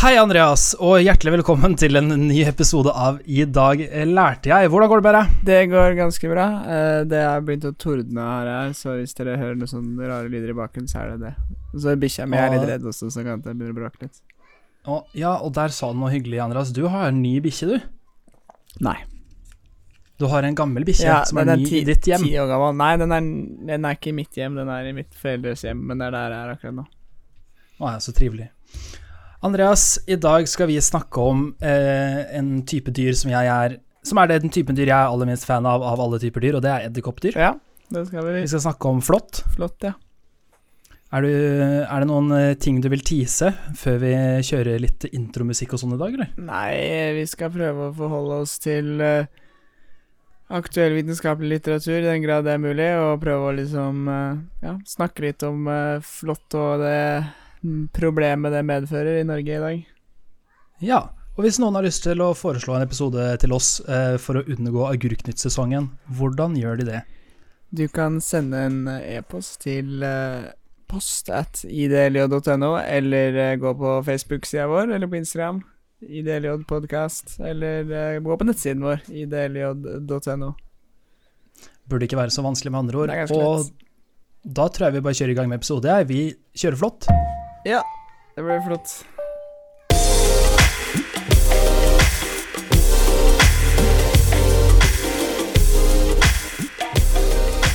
[0.00, 4.70] Hei, Andreas, og hjertelig velkommen til en ny episode av I dag lærte jeg.
[4.72, 5.34] Hvordan går det med deg?
[5.50, 6.46] Det går ganske bra.
[6.64, 10.30] Eh, Det er begynt å tordne her, her, så hvis dere hører noen sånne rare
[10.32, 11.32] lyder i bakgrunnen, så er det det.
[11.74, 14.22] Og så er bikkja mi litt redd også, så kan det begynne å bråke litt.
[14.88, 16.72] Og, ja, og der sa du noe hyggelig, Andreas.
[16.72, 18.48] Du har en ny bikkje, du.
[18.86, 18.96] Nei.
[20.20, 22.24] Du har en gammel bikkje Ja, som er er ny ti, i ditt hjem.
[22.24, 22.72] ti år gammel.
[22.80, 23.28] Nei, den er,
[23.74, 26.16] den er ikke i mitt hjem, den er i mitt foreldres hjem, men det er
[26.16, 26.88] der jeg er akkurat nå.
[27.80, 28.48] Å ja, så trivelig.
[29.40, 34.20] Andreas, i dag skal vi snakke om eh, en type dyr som jeg er Som
[34.20, 36.64] er den typen dyr jeg er aller minst fan av av alle typer dyr, og
[36.64, 37.38] det er edderkoppdyr.
[37.40, 37.54] Ja,
[37.88, 39.42] det skal vi Vi skal snakke om flått.
[39.56, 39.94] Flott, ja.
[41.10, 43.48] Er, du, er det noen eh, ting du vil tease
[43.80, 44.12] før vi
[44.46, 46.36] kjører litt intromusikk og sånn i dag, eller?
[46.36, 46.76] Nei,
[47.16, 49.24] vi skal prøve å forholde oss til uh,
[50.54, 54.76] aktuell vitenskapelig litteratur i den grad det er mulig, og prøve å liksom uh, ja,
[54.86, 57.00] snakke litt om uh, flått og det
[57.96, 59.88] problemet det medfører i Norge i dag.
[60.84, 61.00] Ja.
[61.38, 64.44] Og hvis noen har lyst til å foreslå en episode til oss eh, for å
[64.50, 67.02] unngå Agurknytt-sesongen, hvordan gjør de det?
[67.70, 70.50] Du kan sende en e-post til eh,
[70.90, 75.62] post at idlj.no, eller eh, gå på Facebook-sida vår, eller på Instagram,
[76.02, 80.52] idljpodkast, eller eh, gå på nettsiden vår, idlj.no.
[81.90, 83.16] Burde ikke være så vanskelig, med andre ord.
[83.38, 83.70] Og
[84.44, 85.98] da tror jeg vi bare kjører i gang med episode.
[86.00, 86.08] jeg.
[86.10, 86.22] Vi
[86.58, 87.10] kjører flott.
[87.64, 87.84] Ja,
[88.34, 89.04] det blir flott.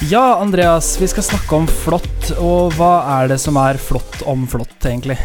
[0.09, 2.31] Ja, Andreas, vi skal snakke om flått.
[2.41, 5.19] Og hva er det som er flott om flått, egentlig?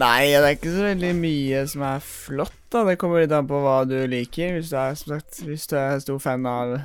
[0.00, 2.86] Nei, det er ikke så veldig mye som er flott, da.
[2.88, 4.56] Det kommer litt an på hva du liker.
[4.56, 6.78] Hvis du er, som sagt, hvis du er stor fan av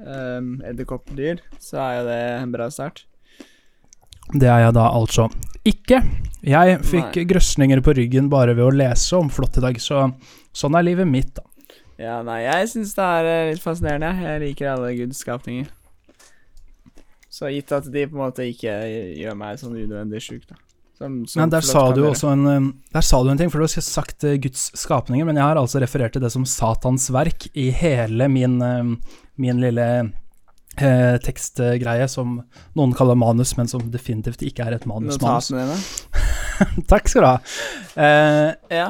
[0.00, 3.04] um, edderkoppdyr, så er jo det en bra start.
[4.32, 5.28] Det er jeg da altså
[5.68, 6.00] ikke.
[6.44, 7.26] Jeg fikk Nei.
[7.30, 10.06] grøsninger på ryggen bare ved å lese om flott i dag, så
[10.54, 11.46] sånn er livet mitt, da.
[12.00, 14.10] Ja, nei, jeg syns det er eh, litt fascinerende.
[14.26, 15.68] Jeg liker alle Guds skapninger.
[17.30, 18.72] Så gitt at de på en måte ikke
[19.18, 20.58] gjør meg sånn unødvendig sjuk, da.
[20.98, 23.58] Som, som Men der sa du også en um, Der sa du en ting, for
[23.58, 27.08] du har sagt eh, Guds skapninger, men jeg har altså referert til det som Satans
[27.14, 28.60] verk i hele min,
[29.42, 29.88] min lille
[30.78, 32.40] eh, tekstgreie, som
[32.76, 35.52] noen kaller manus, men som definitivt ikke er et manus-manus.
[36.90, 37.38] Takk skal du ha.
[37.98, 38.88] Eh, Ja.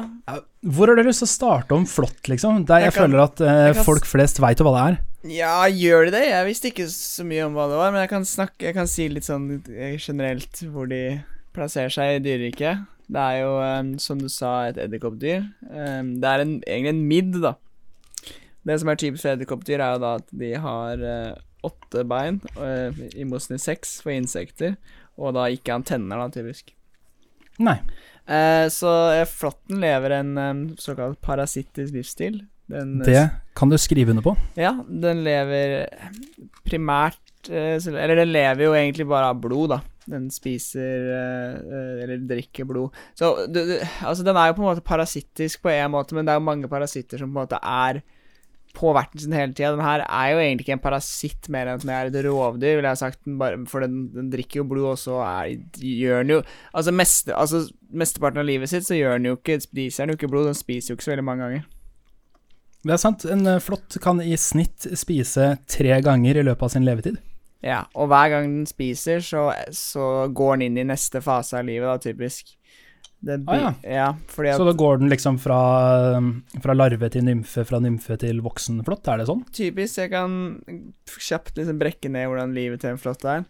[0.65, 2.65] hvor har du lyst til å starte om flått, liksom?
[2.65, 4.83] Der jeg, Jeg kan- føler at eh, jeg kan folk flest veit jo hva det
[4.93, 4.99] er.
[5.33, 6.25] ja, gjør de det?
[6.29, 8.87] Jeg visste ikke så mye om hva det var, men jeg kan snakke Jeg kan
[8.87, 11.21] si litt sånn eh, generelt hvor de
[11.55, 12.85] plasserer seg i dyreriket.
[13.07, 15.43] Det er jo, um, som du sa, et edderkoppdyr.
[15.69, 17.53] Um, det er en, egentlig en midd, da.
[18.65, 21.35] Det som er typisk for edderkoppdyr, er jo da at de har eh,
[21.67, 24.75] åtte bein, og, i motsetning til seks for insekter,
[25.15, 26.73] og da ikke antenner, da, typisk.
[27.63, 27.77] Nei.
[28.25, 32.41] Eh, så eh, flåtten lever en um, såkalt parasittisk livsstil.
[32.65, 34.33] Den, Det kan du skrive under på.
[34.57, 35.85] Ja, den lever
[36.65, 39.79] primært eh, Eller den lever jo egentlig bare av blod, da.
[40.09, 42.97] Den spiser eh, eh, Eller drikker blod.
[43.13, 46.25] Så du, du, altså, den er jo på en måte parasittisk på en måte, men
[46.25, 48.01] det er jo mange parasitter som på en måte er
[48.75, 49.73] på verten sin hele tida.
[49.75, 52.79] Den her er jo egentlig ikke en parasitt mer enn at den er et rovdyr,
[52.79, 53.21] ville jeg sagt.
[53.27, 55.21] Den bare, for den, den drikker jo blod, og så
[55.81, 56.41] gjør den jo
[56.75, 57.63] Altså, mest, altså
[57.95, 60.57] mesteparten av livet sitt så gjør den jo ikke Spiser den jo ikke blod, den
[60.57, 61.69] spiser jo ikke så veldig mange ganger.
[62.85, 63.25] Det er sant.
[63.25, 67.17] En eh, flått kan i snitt spise tre ganger i løpet av sin levetid.
[67.65, 71.65] Ja, og hver gang den spiser, så, så går den inn i neste fase av
[71.65, 72.53] livet, da, typisk.
[73.25, 73.69] Ah, ja.
[73.81, 75.57] ja, at Så da går den liksom fra,
[76.61, 79.41] fra larve til nymfe, fra nymfe til voksen flått, er det sånn?
[79.55, 80.35] typisk Jeg kan
[81.09, 83.47] kjapt liksom brekke ned hvordan livet til en flått er.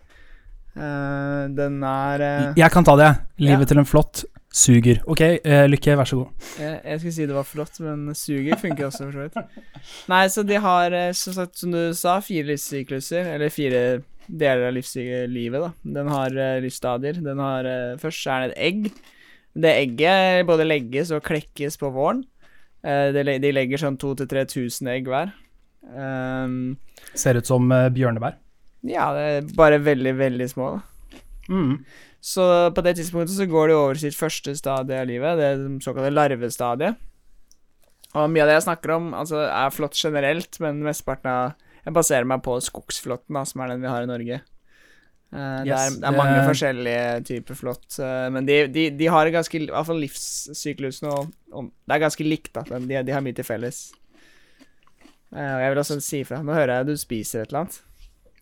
[0.76, 3.12] Uh, den er uh, Jeg kan ta det.
[3.40, 3.70] Livet Ja.
[3.74, 5.02] til en flått suger.
[5.12, 6.50] Ok, uh, Lykke, vær så god.
[6.59, 9.64] jeg, jeg skulle si det var flott, men suger funker også, for så vidt.
[10.12, 13.82] Nei, så de har, som, sagt, som du sa, fire livssykluser, eller fire
[14.28, 15.72] deler av livslivet, da.
[16.00, 17.20] Den har livsstadier.
[17.24, 17.68] Den har
[18.02, 18.88] Først er det et egg.
[19.55, 22.23] Det egget både legges og klekkes på våren.
[22.84, 25.31] Eh, de, le- de legger sånn 2000-3000 egg hver.
[25.85, 26.75] Um,
[27.16, 28.35] Ser ut som eh, bjørnebær.
[28.90, 31.22] ja, det er bare veldig, veldig små, da.
[31.49, 31.75] Mm.
[32.25, 32.43] Så
[32.73, 35.49] på det tidspunktet så går de over sitt første stadie av livet, det
[35.85, 36.97] såkalte larvestadiet.
[38.16, 41.53] Og mye av det jeg snakker om, altså, er flått generelt, men mesteparten av
[41.85, 44.40] Jeg baserer meg på skogsflåtten, da, som er den vi har i Norge.
[45.35, 49.08] Eh, det, er, det er mange det- forskjellige typer flått, eh, men de, de, de
[49.11, 52.64] har ganske I hvert fall livssyklusen og, og Det er ganske likt, da.
[52.79, 53.82] De, de har mye til felles.
[55.35, 56.40] Eh, og jeg vil også si fra.
[56.46, 57.82] Nå hører jeg du spiser et eller annet.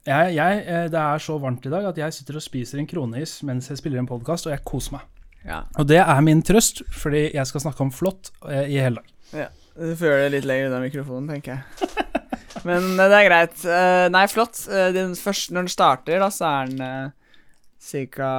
[0.04, 2.90] Jeg, jeg, eh, det er så varmt i dag at jeg sitter og spiser en
[2.92, 5.10] kronis mens jeg spiller en podkast, og jeg koser meg.
[5.48, 5.62] Ja.
[5.80, 9.50] Og det er min trøst, fordi jeg skal snakke om flått eh, i hele dag.
[9.74, 11.90] Du får gjøre det litt lenger unna mikrofonen, tenker jeg.
[12.62, 13.66] Men eh, det er greit.
[13.66, 14.62] Eh, nei, flott.
[14.70, 17.14] Eh, den første, når den starter, da, så er den
[17.84, 18.34] ca.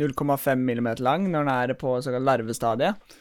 [0.00, 3.18] 0,5 millimeter lang når den er på såkalt larvestadiet.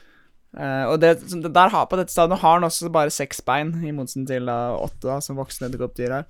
[0.52, 3.72] Uh, og det, det der har, på dette stadiet har den også bare seks bein,
[3.88, 6.26] i motsetning til da, åtte, da, som voksne edderkoppdyr har.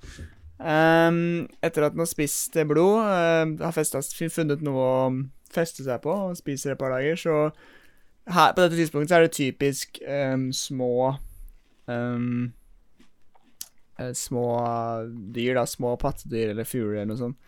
[0.62, 5.10] Um, etter at den har spist blod, uh, har festet, funnet noe å
[5.52, 7.38] feste seg på og spiser et par dager, så
[8.30, 10.92] her, på dette tidspunktet så er det typisk um, små
[11.90, 12.52] um,
[14.16, 14.46] Små
[15.34, 15.66] dyr, da.
[15.68, 17.38] Små pattedyr eller fugler eller noe sånt.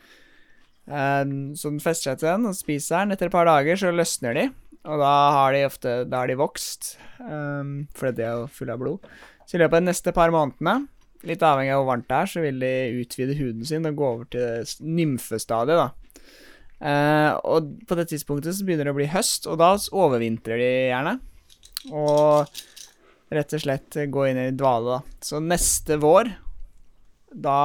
[0.85, 3.15] Um, så den fester seg til den og spiser den.
[3.15, 4.49] Etter et par dager så løsner de,
[4.85, 8.77] og da har de ofte Da har de vokst, um, fordi de er jo fulle
[8.77, 9.09] av blod.
[9.49, 10.91] Så i løpet av de neste par månedene,
[11.25, 14.11] litt avhengig av hvor varmt det er, så vil de utvide huden sin og gå
[14.11, 15.91] over til nymfestadiet, da.
[16.85, 20.71] Uh, og på det tidspunktet så begynner det å bli høst, og da overvintrer de
[20.91, 21.17] gjerne.
[21.93, 22.65] Og
[23.35, 25.21] rett og slett gå inn i dvale, da.
[25.25, 26.33] Så neste vår,
[27.35, 27.59] da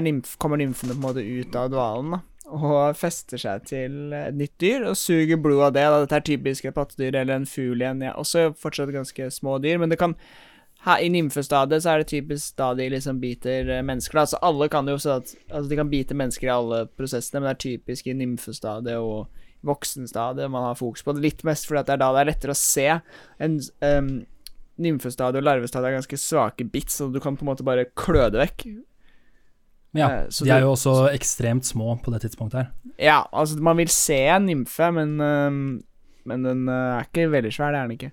[0.00, 2.22] nymf, kommer nymfene på en måte ut av dvalen, da.
[2.50, 5.84] Og fester seg til et nytt dyr og suger blod av det.
[5.86, 5.98] Da.
[6.02, 8.02] Dette er typisk et pattedyr eller en fugl igjen.
[8.02, 8.16] Ja.
[8.18, 10.16] Også fortsatt ganske små dyr, men det kan
[10.80, 14.16] her, I nymfestadiet så er det typisk da de liksom biter eh, mennesker.
[14.16, 14.24] Da.
[14.24, 17.54] Altså alle kan jo at Altså de kan bite mennesker i alle prosessene, men det
[17.54, 19.28] er typisk i nymfestadiet og
[19.66, 21.24] voksenstadiet man har fokus på det.
[21.24, 22.86] Litt mest fordi det er da det er lettere å se.
[23.42, 24.12] En um,
[24.80, 28.30] nymfestadiet og larvestadiet er ganske svake bits, så du kan på en måte bare klø
[28.32, 28.66] det vekk.
[28.66, 28.86] Ja,
[29.98, 32.68] Eh, så de er jo også ekstremt små på det tidspunktet her.
[33.00, 35.82] Ja, altså man vil se en nymfe, men um,
[36.28, 38.10] Men den uh, er ikke veldig svær, det er den ikke.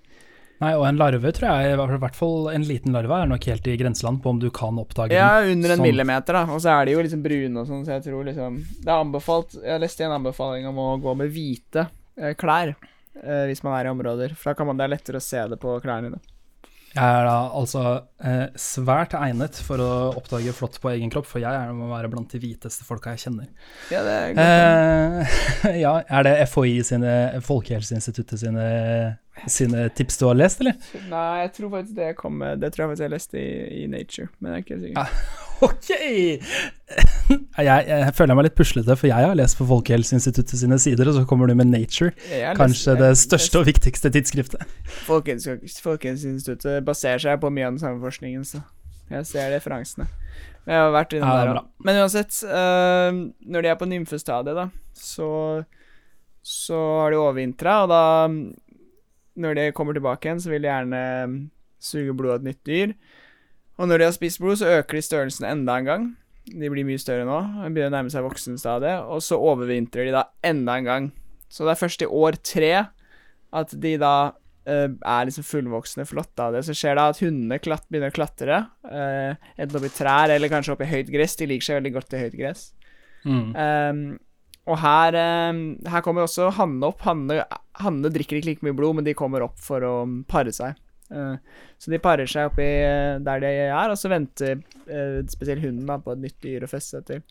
[0.57, 3.67] Nei, og en larve tror jeg, i hvert fall en liten larve, er nok helt
[3.69, 5.19] i grenseland på om du kan oppdage den.
[5.19, 5.85] Ja, under en Sånn.
[5.85, 6.45] millimeter, da.
[6.55, 8.95] Og så er de jo liksom brune og sånn, så jeg tror liksom Det er
[9.03, 11.85] anbefalt Jeg leste en anbefaling om å gå med hvite
[12.17, 15.21] eh, klær eh, hvis man er i områder, for da kan man det er lettere
[15.21, 16.23] å se det på klærne dine.
[16.97, 17.83] Jeg er da altså
[18.25, 22.09] eh, svært egnet for å oppdage flott på egen kropp, for jeg er, må være
[22.11, 23.47] blant de hviteste folka jeg kjenner.
[23.93, 25.31] Ja, det er godt.
[25.67, 27.15] Eh, ja, er det FHI sine,
[27.45, 28.67] Folkehelseinstituttet sine,
[29.45, 30.79] sine tips du har lest, eller?
[31.11, 33.91] Nei, jeg tror faktisk det kom med Det tror jeg faktisk jeg leste i, i
[33.91, 35.03] Nature, men jeg er ikke sikker.
[35.03, 35.43] Ja.
[35.65, 35.89] Ok!
[37.57, 41.17] jeg, jeg føler meg litt puslete, for jeg har lest på Folkehelseinstituttet sine sider, og
[41.17, 42.11] så kommer du med Nature.
[42.57, 44.63] Kanskje det største og viktigste tidsskriftet.
[45.07, 48.61] Folkehelse- Folkehelseinstituttet baserer seg på mye av den samme forskningen, så
[49.11, 50.07] jeg ser referansene.
[50.67, 51.67] Jeg har vært innom Ja, er der òg.
[51.87, 55.29] Men uansett, øh, når de er på nymfestadiet, da, så
[56.47, 58.01] Så har de overvintra, og da
[59.37, 61.49] Når de kommer tilbake igjen, så vil de gjerne mm,
[61.79, 62.93] suge blod av et nytt dyr.
[63.77, 66.09] Og når de har spist blod, så øker de størrelsen enda en gang.
[66.47, 70.15] De blir mye større nå, de begynner å nærme seg voksenstadiet, og så overvintrer de
[70.15, 71.09] da enda en gang.
[71.51, 72.71] Så det er først i år tre
[73.57, 74.13] at de da
[74.67, 76.63] eh, er liksom fullvoksne, flotte av det.
[76.67, 80.75] Så skjer det at hundene klatt, begynner å klatre, eh, enten i trær eller kanskje
[80.75, 81.37] opp i høyt gress.
[81.39, 82.65] De liker seg veldig godt i høyt gress.
[83.27, 83.47] Mm.
[83.55, 84.01] Um,
[84.67, 85.15] og her,
[85.49, 87.03] um, her kommer også Hanne opp.
[87.07, 87.41] Hanne,
[87.79, 89.95] Hanne drikker ikke like mye blod, men de kommer opp for å
[90.27, 90.75] pare seg.
[91.11, 91.35] Eh,
[91.79, 94.57] så de parer seg oppi eh, der de er, og så venter
[94.87, 97.21] eh, spesielt hunden da, på et nytt dyr å feste seg til.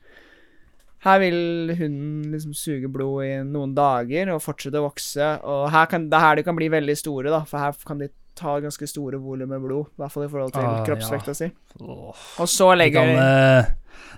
[1.06, 5.26] Her vil hunden liksom suge blod i noen dager og fortsette å vokse.
[5.46, 8.00] Og her kan, det er her de kan bli veldig store, da, for her kan
[8.00, 9.92] de ta ganske store volum med blod.
[9.92, 11.36] I hvert fall i forhold til Ah, ja.
[11.36, 11.50] si.
[11.80, 13.14] Og så legger de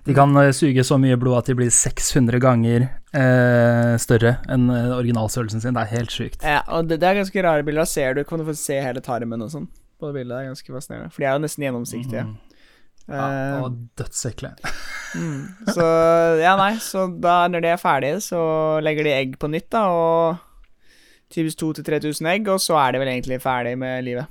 [0.09, 4.69] de kan eh, suge så mye blod at de blir 600 ganger eh, større enn
[4.73, 5.77] eh, originalstørrelsen sin.
[5.77, 6.45] Det er helt sjukt.
[6.45, 7.85] Ja, og det, det er ganske rare bilder.
[7.85, 9.69] Da ser du, kan du få se hele tarmen og sånn
[9.99, 10.35] på det bildet.
[10.35, 11.13] Det er ganske fascinerende.
[11.15, 12.27] For de er jo nesten gjennomsiktige.
[12.29, 12.45] Eh,
[13.09, 14.51] Ja, og dødsekle.
[15.17, 15.71] mm.
[15.73, 15.85] Så
[16.43, 16.75] ja, nei.
[16.85, 18.41] Så da, når de er ferdige, så
[18.85, 23.13] legger de egg på nytt, da, og typisk 2000-3000 egg, og så er de vel
[23.15, 24.29] egentlig ferdig med livet.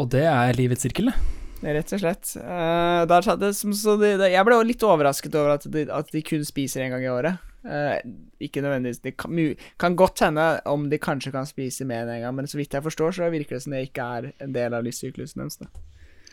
[0.00, 1.41] Og det er livets sirkel, det.
[1.62, 2.32] Rett og slett.
[2.42, 3.06] Uh,
[3.38, 6.22] det, som- så de, det, jeg ble også litt overrasket over at de, at de
[6.26, 7.48] kun spiser en gang i året.
[7.62, 7.94] Uh,
[8.42, 9.36] ikke nødvendigvis Det kan,
[9.78, 12.74] kan godt hende om de kanskje kan spise mer enn en gang, men så vidt
[12.74, 15.60] jeg forstår, så virker det som det ikke er en del av livssyklusen deres.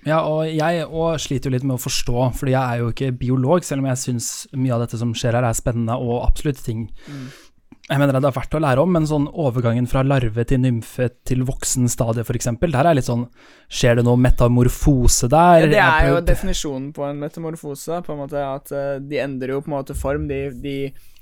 [0.07, 3.12] Ja, og jeg òg sliter jo litt med å forstå, fordi jeg er jo ikke
[3.19, 6.62] biolog, selv om jeg syns mye av dette som skjer her er spennende og absolutt
[6.63, 6.86] ting
[7.89, 11.08] jeg mener det er verdt å lære om, men sånn overgangen fra larve til nymfe
[11.25, 13.25] til voksenstadie f.eks., der er litt sånn
[13.65, 15.65] Skjer det noe metamorfose der?
[15.65, 19.55] Ja, det er jo definisjonen på en metamorfose, på en måte at eh, de endrer
[19.55, 20.27] jo på en måte form.
[20.29, 20.75] De, de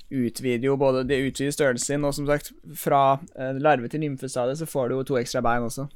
[0.08, 3.02] utvider jo både De utvider størrelsen sin, og som sagt, fra
[3.36, 5.88] eh, larve til nymfestadiet så får du jo to ekstra bein også.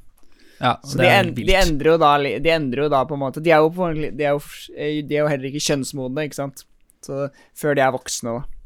[0.58, 3.44] ja, Så de, en, de, endrer jo da, de endrer jo da på en måte
[3.44, 6.64] De er jo, på, de er jo, de er jo heller ikke kjønnsmodne, ikke sant?
[7.04, 8.61] Så før de er voksne, da.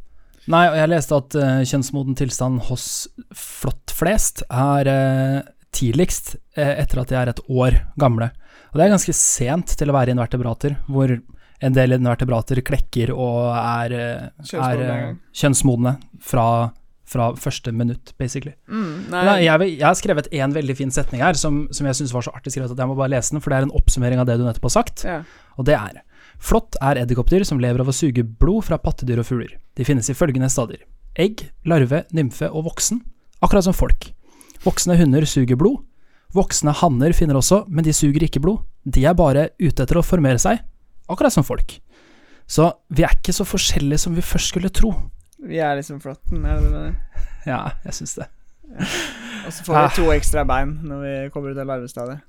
[0.53, 5.39] Nei, og jeg leste at uh, kjønnsmoden tilstand hos flått flest er uh,
[5.75, 8.31] tidligst uh, etter at de er et år gamle.
[8.71, 13.55] Og det er ganske sent til å være invertebrater, hvor en del invertebrater klekker og
[13.57, 13.95] er,
[14.61, 14.83] er
[15.33, 16.47] kjønnsmodne fra,
[17.09, 18.53] fra første minutt, basically.
[18.69, 22.13] Mm, nei, jeg, jeg har skrevet en veldig fin setning her som, som jeg syns
[22.13, 24.21] var så artig skrevet at jeg må bare lese den, for det er en oppsummering
[24.21, 25.07] av det du nettopp har sagt.
[25.09, 25.23] ja.
[25.57, 26.03] Og det er
[26.39, 29.57] Flått er edderkoppdyr som lever av å suge blod fra pattedyr og fugler.
[29.77, 30.83] De finnes i følgende stadier.
[31.17, 33.01] Egg, larve, nymfe og voksen.
[33.43, 34.11] Akkurat som folk.
[34.65, 35.81] Voksne hunder suger blod.
[36.37, 38.63] Voksne hanner finner også, men de suger ikke blod.
[38.85, 40.61] De er bare ute etter å formere seg.
[41.09, 41.79] Akkurat som folk.
[42.47, 44.93] Så vi er ikke så forskjellige som vi først skulle tro.
[45.47, 47.27] Vi er liksom flåtten, er det det du mener?
[47.47, 48.29] Ja, jeg syns det.
[49.47, 49.93] Og så får vi Ah.
[49.95, 52.21] to ekstra bein når vi kommer ut av larvestadiet.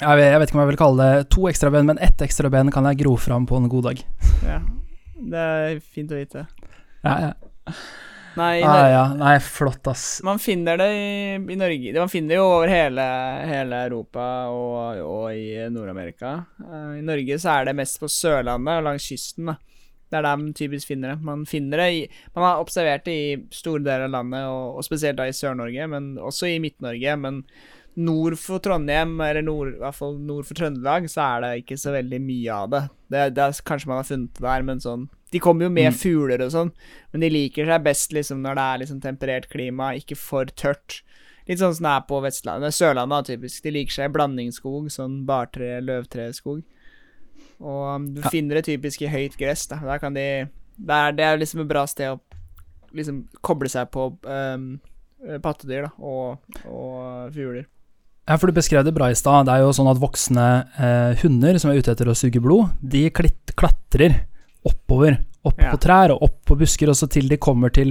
[0.00, 2.22] Jeg vet, jeg vet ikke om jeg vil kalle det to ekstra ben, men ett
[2.24, 4.00] ekstra ben kan jeg gro fram på en god dag.
[4.42, 4.56] Ja.
[5.14, 6.46] Det er fint å vite.
[7.04, 7.74] Ja, ja.
[8.34, 9.02] Nei, Ah, ja.
[9.14, 10.18] Nei, flott, ass.
[10.26, 13.04] man finner det i, i Norge Man finner det jo over hele,
[13.46, 16.32] hele Europa og, og i Nord-Amerika.
[16.58, 19.52] Uh, I Norge så er det mest på Sørlandet og langs kysten.
[19.52, 19.54] da.
[20.10, 21.22] Det er der man typisk finner det.
[21.30, 22.02] Man finner det i
[22.34, 25.86] Man har observert det i store deler av landet, og, og spesielt da i Sør-Norge,
[25.94, 27.14] men også i Midt-Norge.
[27.22, 27.38] Men
[27.96, 31.76] nord for Trondheim, eller nord, i hvert fall nord for Trøndelag, så er det ikke
[31.78, 32.80] så veldig mye av det.
[33.14, 35.92] det, det er, kanskje man har funnet det der, men sånn De kommer jo med
[35.92, 35.98] Mm.
[35.98, 36.72] fugler og sånn,
[37.12, 41.02] men de liker seg best liksom når det er liksom temperert klima, ikke for tørt.
[41.48, 42.72] Litt sånn som det er på Vestlandet.
[42.72, 43.62] Sørlandet typisk.
[43.62, 46.62] De liker seg i blandingsskog, sånn bartre, løvtreskog.
[47.60, 48.30] Og du Ja.
[48.30, 49.66] finner det typisk i høyt gress.
[49.66, 49.76] Da.
[49.76, 50.48] Der kan de
[50.78, 52.20] det er, det er liksom et bra sted å
[52.94, 54.80] liksom koble seg på um,
[55.42, 57.66] pattedyr da, og, og fugler.
[58.28, 59.46] Ja, for du beskrev det bra i stad.
[59.46, 60.44] Det er jo sånn at voksne
[60.80, 64.22] eh, hunder som er ute etter å suge blod, de klitt, klatrer
[64.64, 65.18] oppover.
[65.44, 65.70] Opp Ja.
[65.74, 67.90] på trær og opp på busker, og så til de kommer til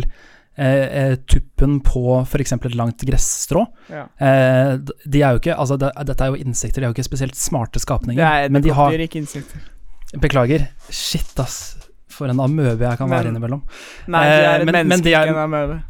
[0.57, 2.51] eh, eh, tuppen på f.eks.
[2.57, 3.67] et langt gresstrå.
[3.93, 4.07] Ja.
[4.17, 7.05] Eh, de er jo ikke Altså, det, dette er jo insekter, de er jo ikke
[7.11, 8.25] spesielt smarte skapninger.
[8.25, 9.61] Er men de har ikke insekter.
[10.17, 10.65] Beklager.
[10.89, 11.75] Shit, ass.
[12.09, 13.61] For en amøbe jeg kan Men- være innimellom.
[14.07, 15.81] Nei, de Eh, er et men- men de er- en amøbe.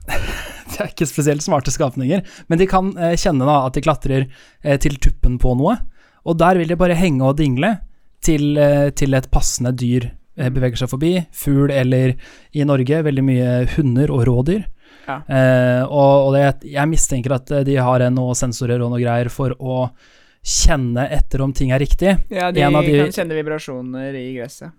[0.77, 4.25] De er ikke spesielt smarte skapninger, men de kan eh, kjenne da at de klatrer
[4.63, 5.77] eh, til tuppen på noe,
[6.25, 7.75] og der vil de bare henge og dingle
[8.23, 10.05] til, eh, til et passende dyr
[10.37, 11.13] eh, beveger seg forbi.
[11.35, 12.13] Fugl eller
[12.55, 14.63] i Norge veldig mye hunder og rådyr.
[15.03, 15.17] Ja.
[15.27, 19.01] Eh, og og det, jeg mistenker at eh, de har eh, noe sensorer og noe
[19.03, 19.89] greier for å
[20.43, 22.15] kjenne etter om ting er riktig.
[22.31, 24.71] Ja, de, de- kan kjenne vibrasjoner i gresset.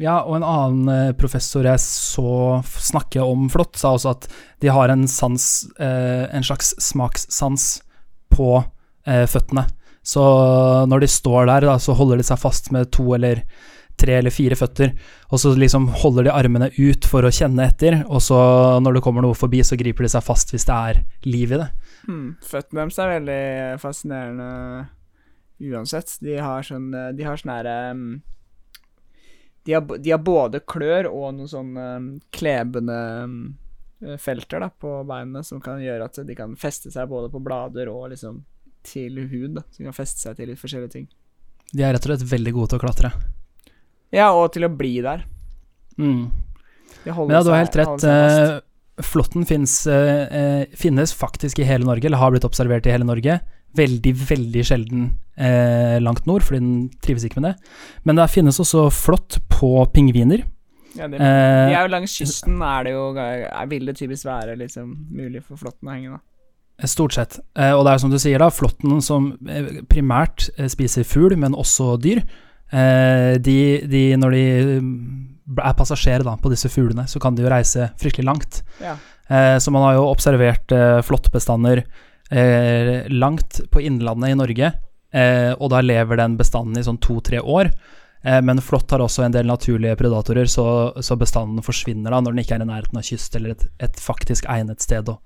[0.00, 4.28] Ja, og en annen eh, professor jeg så snakke om flott, sa også at
[4.64, 5.44] de har en sans,
[5.76, 7.82] eh, en slags smakssans
[8.32, 8.54] på
[9.06, 9.66] eh, føttene.
[10.02, 10.22] Så
[10.88, 13.44] når de står der, da, så holder de seg fast med to eller
[14.00, 14.94] tre eller fire føtter,
[15.28, 18.40] og så liksom holder de armene ut for å kjenne etter, og så
[18.82, 21.60] når det kommer noe forbi, så griper de seg fast hvis det er liv i
[21.60, 21.68] det.
[22.08, 22.32] Hmm.
[22.42, 23.44] Føttene deres er veldig
[23.84, 24.50] fascinerende
[25.62, 26.16] uansett.
[26.24, 28.06] De har sånn De har sånn herre um,
[29.64, 33.36] de, har, de har både klør og noen sånne um, klebende um,
[34.18, 37.90] felter da, på beinene som kan gjøre at de kan feste seg både på blader
[37.92, 38.40] og liksom
[38.82, 39.54] til hud.
[39.58, 41.06] da, Som kan feste seg til litt forskjellige ting.
[41.72, 43.12] De er rett og slett veldig gode til å klatre.
[44.12, 45.24] Ja, og til å bli der.
[45.96, 46.26] Mm.
[47.04, 48.04] De Men ja, du har helt rett.
[48.04, 48.58] eh,
[49.02, 53.08] Flåtten finnes, eh, eh, finnes faktisk i hele Norge, eller har blitt observert i hele
[53.08, 53.38] Norge.
[53.78, 55.04] Veldig, veldig sjelden
[55.36, 56.74] eh, langt nord, fordi den
[57.04, 57.70] trives ikke med det.
[58.04, 60.44] Men det finnes også flått på pingviner.
[60.98, 64.28] Ja, de, Eh, de er jo langs kysten, er det jo er, Vil det typisk
[64.28, 66.86] være liksom mulig for flåtten å henge, da.
[66.88, 67.38] Stort sett.
[67.56, 71.36] Eh, og det er som du sier, da, flåtten som eh, primært eh, spiser fugl,
[71.38, 72.22] men også dyr.
[72.72, 74.44] Eh, de, de, når de
[74.82, 78.62] mm, er passasjerer da, på disse fuglene, så kan de jo reise fryktelig langt.
[78.82, 78.96] Ja.
[79.28, 81.84] Eh, så man har jo observert eh, flåttbestander
[82.32, 84.72] eh, langt på innlandet i Norge,
[85.12, 87.70] eh, og da lever den bestanden i sånn to-tre år.
[88.24, 90.66] Eh, men flått har også en del naturlige predatorer, så,
[91.02, 94.02] så bestanden forsvinner da når den ikke er i nærheten av kyst eller et, et
[94.02, 95.18] faktisk egnet sted å,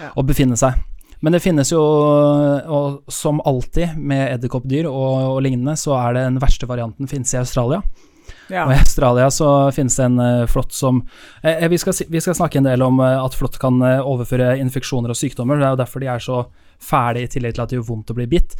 [0.00, 0.12] Ja.
[0.16, 0.78] å befinne seg.
[1.20, 6.22] Men det finnes jo, og som alltid med edderkoppdyr og, og lignende, så er det
[6.28, 7.82] den verste varianten finnes i Australia.
[8.48, 8.64] Ja.
[8.64, 11.02] Og i Australia så finnes det en uh, flått som
[11.42, 14.54] eh, vi, skal, vi skal snakke en del om uh, at flått kan uh, overføre
[14.62, 15.60] infeksjoner og sykdommer.
[15.60, 16.42] Det er jo derfor de er så
[16.78, 18.56] fæle, i tillegg til at det gjør vondt å bli bitt.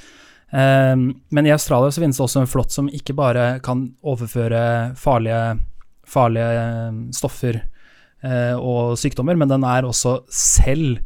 [0.50, 4.95] Um, men i Australia så finnes det også en flått som ikke bare kan overføre
[4.97, 5.59] farlige,
[6.09, 7.59] farlige eh, stoffer
[8.25, 11.02] uh, og sykdommer, men den er også selv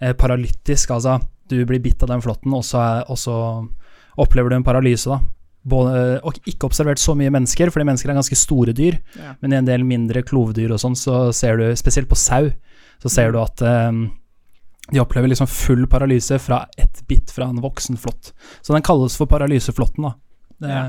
[0.00, 0.94] uh, paralytisk.
[0.96, 1.18] Altså,
[1.50, 3.36] du blir bitt av den flåtten, og så
[4.16, 5.20] opplever du en paralyse, da.
[5.66, 9.00] Både, og ikke observert så mye mennesker, fordi mennesker er ganske store dyr.
[9.18, 9.34] Ja.
[9.42, 12.52] Men i en del mindre klovdyr og sånn, så ser du, spesielt på sau,
[13.02, 14.06] så ser du at um,
[14.92, 18.32] de opplever liksom full paralyse fra ett bitt fra en voksen flått.
[18.62, 20.14] Så den kalles for paralyseflåtten, da.
[20.56, 20.86] Det, Ja.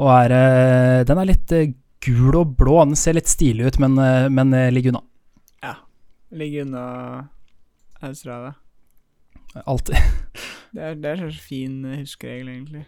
[0.00, 2.78] Og er, eh, den er litt eh, gul og blå.
[2.86, 5.02] Den ser litt stilig ut, men, eh, men ligger unna.
[5.62, 5.74] Ja.
[6.32, 7.28] Ligger unna
[8.00, 8.54] Australia.
[9.66, 9.96] Alltid.
[10.72, 12.86] Det er, det er en fin huskeregel, egentlig.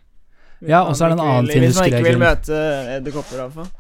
[0.69, 2.23] Ja, og så er det en annen fin Hvis man ikke vil huskeregel.
[2.25, 2.61] møte
[2.99, 3.73] edderkopper, iallfall.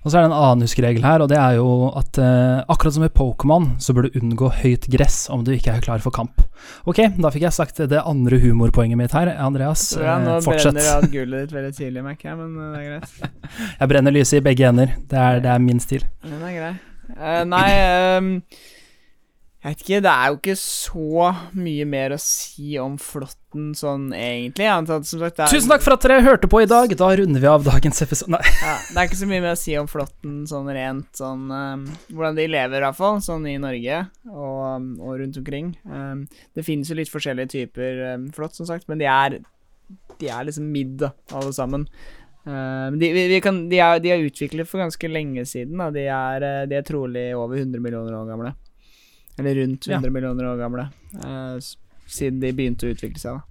[0.00, 2.94] Og så er det en annen huskeregel her, og det er jo at eh, akkurat
[2.96, 6.14] som i Pokémon, så bør du unngå høyt gress om du ikke er klar for
[6.16, 6.40] kamp.
[6.88, 9.28] Ok, da fikk jeg sagt det andre humorpoenget mitt her.
[9.36, 10.72] Andreas, ja, nå eh, fortsett.
[10.72, 13.60] brenner jeg av gullet ditt veldig tidlig, merker jeg, men eh, det er greit.
[13.82, 14.96] Jeg brenner lyset i begge ender.
[15.12, 16.08] Det er, det er min stil.
[16.24, 16.72] Den er grei.
[17.10, 18.34] Uh, nei ehm,
[19.60, 24.06] Jeg vet ikke, det er jo ikke så mye mer å si om flåtten sånn
[24.16, 24.64] egentlig.
[24.64, 26.94] annet som sagt, er, Tusen takk for at dere hørte på i dag.
[26.96, 28.32] Da runder vi av dagens episode.
[28.32, 28.40] Nei.
[28.62, 31.82] Ja, det er ikke så mye mer å si om flåtten sånn rent sånn um,
[32.08, 33.20] Hvordan de lever, i hvert fall.
[33.26, 33.98] Sånn i Norge
[34.30, 35.74] og, og rundt omkring.
[35.84, 36.24] Um,
[36.56, 39.42] det finnes jo litt forskjellige typer um, flått, som sagt, men de er
[40.16, 41.04] De er liksom midd,
[41.36, 41.84] alle sammen.
[42.48, 45.76] Ehm, de, vi, vi kan, de, er, de er utviklet for ganske lenge siden.
[45.80, 45.92] Da.
[45.92, 48.56] De, er, eh, de er trolig over 100 millioner år gamle.
[49.40, 49.98] Eller rundt Ja.
[49.98, 50.88] 100 millioner år gamle.
[51.24, 51.56] eh,
[52.10, 53.46] siden de begynte å utvikle seg, da.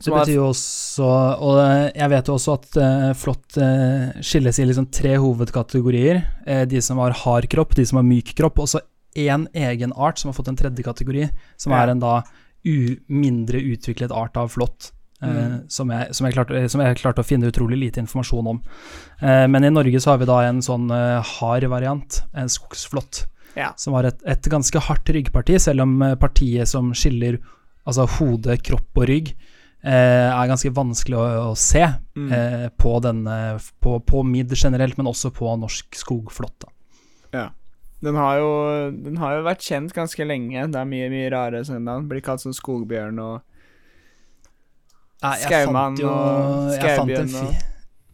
[0.00, 1.08] Det Som betyr jo også
[1.44, 6.22] Og eh, jeg vet jo også at uh, flått uh, skilles i liksom tre hovedkategorier.
[6.48, 8.80] Uh, de som har hard kropp, de som har myk kropp, og så
[9.18, 11.26] én egen art som har fått en tredje kategori,
[11.60, 11.82] som Ja.
[11.82, 12.22] er en da
[12.64, 14.92] u mindre utviklet art av flått.
[15.22, 15.68] eh, Mm.
[15.68, 18.62] som, jeg, som, jeg klarte, som jeg klarte å finne utrolig lite informasjon om.
[19.20, 23.26] Eh, men i Norge så har vi da en sånn eh, hard variant, en skogsflått,
[23.56, 23.72] Ja.
[23.76, 27.38] som har et, et ganske hardt ryggparti, selv om eh, partiet som skiller
[27.86, 29.32] altså hode, kropp og rygg,
[29.82, 32.32] eh, er ganske vanskelig å, å se Mm.
[32.36, 36.68] eh, på, denne, på, på midd generelt, men også på norsk skogflåtte.
[38.00, 38.50] Den har, jo,
[38.96, 40.62] den har jo vært kjent ganske lenge.
[40.72, 42.06] Det er mye mye rare navn.
[42.08, 43.42] Blir kalt sånn skogbjørn og
[45.20, 47.66] Skaumann og skaubjørn og-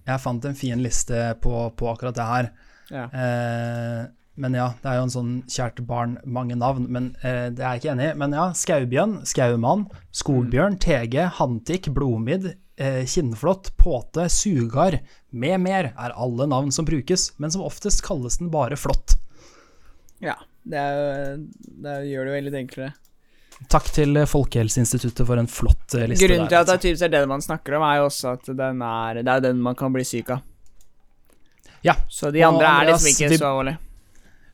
[0.06, 2.50] jeg fant en fin liste på, på akkurat det her.
[2.90, 3.04] Ja.
[3.14, 6.86] Eh, men ja, det er jo en sånn kjært barn, mange navn.
[6.92, 8.16] Men eh, det er jeg ikke enig i.
[8.20, 14.98] Men ja, skaubjørn, skaumann, skogbjørn, tege, hantik, blodmidd, eh, kinnflått, påte, sugar
[15.32, 19.16] med mer er alle navn som brukes, men som oftest kalles den bare flått.
[20.20, 20.36] ja.
[20.66, 22.88] Det, er, det gjør det jo veldig enklere.
[23.70, 26.26] Takk til eh, Folkehelseinstituttet for en flott eh, liste.
[26.26, 26.74] Grunnen til at det altså.
[26.74, 29.44] er typisk er det man snakker om, er jo også at den er, det er
[29.44, 30.42] den man kan bli syk av.
[31.86, 31.94] Ja.
[32.10, 33.78] Så de Og andre er liksom ikke vi- så alvorlige.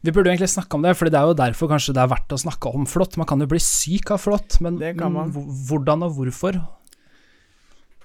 [0.03, 2.35] Vi burde egentlig snakke om det, for det er jo derfor kanskje det er verdt
[2.35, 3.19] å snakke om flått.
[3.21, 4.81] Man kan jo bli syk av flått, men,
[5.69, 6.59] hvordan og hvorfor?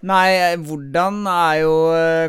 [0.06, 1.72] Nei, hvordan er jo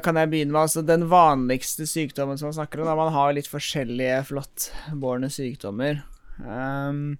[0.00, 2.88] Kan jeg begynne med altså den vanligste sykdommen som man snakker om?
[2.88, 6.00] Da man har litt forskjellige flåttbårne sykdommer.
[6.40, 7.18] Um,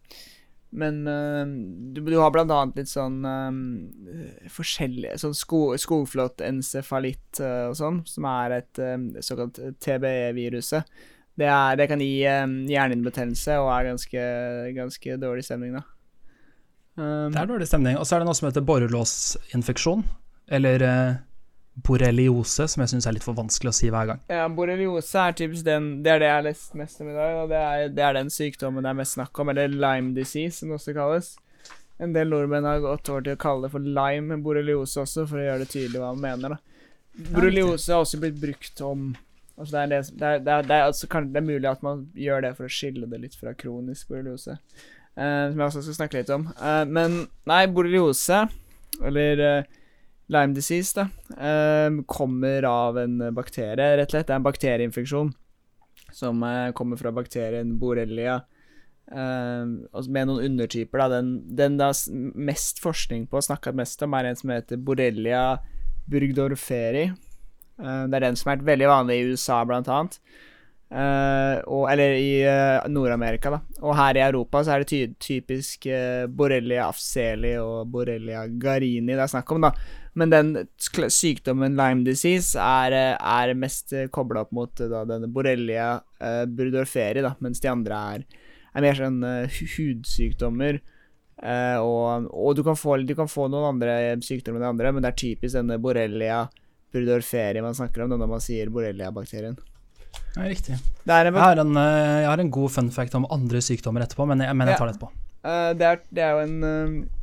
[0.71, 1.45] men uh,
[1.93, 3.61] du, du har blant annet litt sånn um,
[4.53, 10.89] forskjellige Sånn sko, skogflåttencefalitt uh, og sånn, som er et um, såkalt TBE-viruset.
[11.39, 14.23] Det, er- det kan gi um, hjernehinnebetennelse og er ganske,
[14.75, 15.85] ganske dårlig stemning, da.
[16.99, 17.95] Um, Det er dårlig stemning.
[18.01, 20.03] Og så er det noe som heter borrelåsinfeksjon,
[20.59, 21.17] eller uh,
[21.87, 24.23] borreliose, som jeg syns er litt for vanskelig å si hver gang.
[24.35, 27.37] Ja, borreliose er typisk den Det er det jeg har lest mest om i dag,
[27.45, 30.59] og det er, det er den sykdommen det er mest snakk om, eller Lyme disease,
[30.59, 31.31] som det også kalles.
[32.03, 35.39] En del nordmenn har gått over til å kalle det for Lyme borreliose også, for
[35.39, 36.59] å gjøre det tydelig hva man mener, da.
[37.31, 39.09] Borreliose har også blitt brukt om
[39.59, 41.83] Altså det er, det, det er, det er, det er, altså, det er mulig at
[41.83, 45.83] man gjør det for å skille det litt fra kronisk borreliose, uh, som jeg også
[45.89, 46.47] skal snakke litt om.
[46.61, 48.45] Uh, men nei, borreliose,
[49.03, 49.75] eller uh,
[50.29, 51.07] Lyme disease, da,
[52.05, 54.27] kommer av en bakterie, rett og slett.
[54.29, 55.31] Det er en bakterieinfeksjon
[56.13, 56.43] som
[56.77, 58.35] kommer fra bakterien borrelia.
[59.09, 61.01] altså med noen undertyper.
[61.01, 61.07] Da.
[61.15, 65.41] Den, den det er mest forskning på, snakka mest om, er en som heter borrelia
[66.13, 67.07] burgdorferi.
[67.79, 70.19] Eh, det er den som er veldig vanlig i USA, blant annet.
[70.89, 73.61] Eh, og, eller i eh, Nord-Amerika, da.
[73.83, 75.89] Og her i Europa så er det ty typisk
[76.35, 79.73] borrelia afseli og borrelia garini det er snakk om, da.
[80.19, 80.55] Men den
[81.15, 87.37] sykdommen Lyme disease er, er mest kobla opp mot da, denne borrelia uh, burgdorferi, da,
[87.45, 88.25] mens de andre er,
[88.75, 90.81] er mer sånn uh, hudsykdommer.
[91.39, 94.95] Uh, og og du, kan få, du kan få noen andre sykdommer enn de andre,
[94.97, 96.49] men det er typisk denne borrelia
[96.95, 99.59] burgdorferi man snakker om når man sier borrelia-bakterien.
[100.35, 100.79] Ja, riktig.
[101.05, 104.05] Det en Jeg har, en, eh, jeg har en god fun fact om andre sykdommer
[104.05, 105.13] etterpå, men jeg, men jeg tar det etterpå.
[105.45, 107.19] Uh, det, er, det er jo en uh,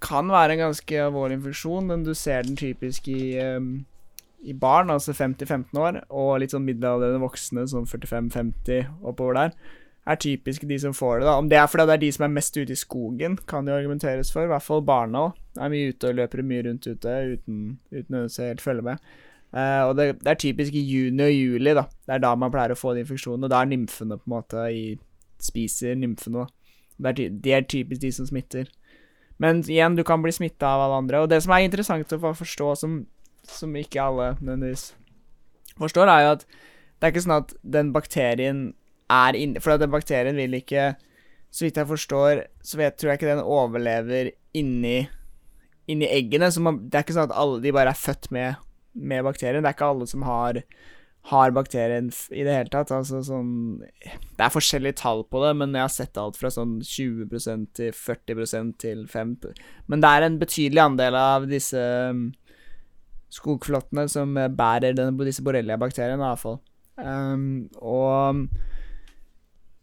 [0.00, 1.86] kan være en ganske alvorlig infeksjon.
[1.86, 3.84] Men du ser den typisk i, um,
[4.40, 9.76] i barn, altså 5-15 år, og litt sånn middelaldrende voksne, sånn 45-50 oppover der,
[10.06, 11.26] er typisk de som får det.
[11.26, 13.66] da Om det er fordi det er de som er mest ute i skogen, kan
[13.66, 14.44] det argumenteres for.
[14.44, 18.24] I hvert fall barna De Er mye ute og løper mye rundt ute uten, å
[18.38, 18.98] helt følge med.
[19.50, 21.88] Uh, og det, det, er typisk i juni og juli, da.
[22.06, 23.48] Det er da man pleier å få de infeksjonene.
[23.48, 24.84] Og da er nymfene på en måte i
[25.40, 26.76] Spiser nymfene, da.
[27.00, 28.68] Det er, de er typisk de som smitter.
[29.40, 31.22] Men igjen, du kan bli smitta av alle andre.
[31.24, 32.98] Og det som er interessant å forstå, som,
[33.48, 34.90] som ikke alle nødvendigvis
[35.80, 38.58] forstår, er jo at det er ikke sånn at den bakterien
[39.10, 40.94] er inni For den bakterien vil ikke
[41.50, 45.08] Så vidt jeg forstår, så vet, tror jeg ikke den overlever inni,
[45.90, 46.46] inni eggene.
[46.54, 48.60] Så man, det er ikke sånn at alle de bare er født med
[48.94, 49.62] med bakterien.
[49.62, 50.60] Det er ikke alle som har,
[51.30, 52.92] har bakterien i det hele tatt.
[52.94, 56.78] Altså sånn Det er forskjellige tall på det, men jeg har sett alt fra sånn
[56.84, 59.36] 20% til 40% til 5
[59.86, 62.30] Men det er en betydelig andel av disse um,
[63.30, 66.60] skogflottene som bærer den, disse borrelia-bakteriene, i hvert fall.
[67.00, 68.46] Um, og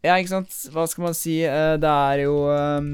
[0.06, 0.58] Ja, ikke sant.
[0.74, 1.40] Hva skal man si?
[1.46, 2.92] Uh, det er jo um,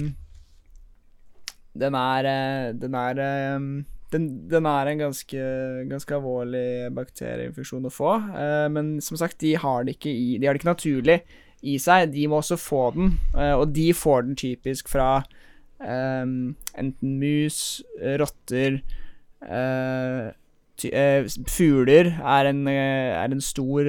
[1.76, 3.24] Den er uh, Den er
[3.56, 3.74] um,
[4.14, 5.44] den, den, er en ganske,
[5.90, 8.12] ganske alvorlig bakterieinfeksjon å få.
[8.36, 11.18] Uh, men som sagt, de har det ikke i De har det ikke naturlig
[11.64, 12.12] i seg.
[12.14, 15.24] De må også få den, uh, og de får den typisk fra
[15.80, 17.82] um, enten mus,
[18.20, 18.80] rotter
[19.44, 20.32] eh, eh,
[20.80, 23.88] Fugler er en, eh, er en stor,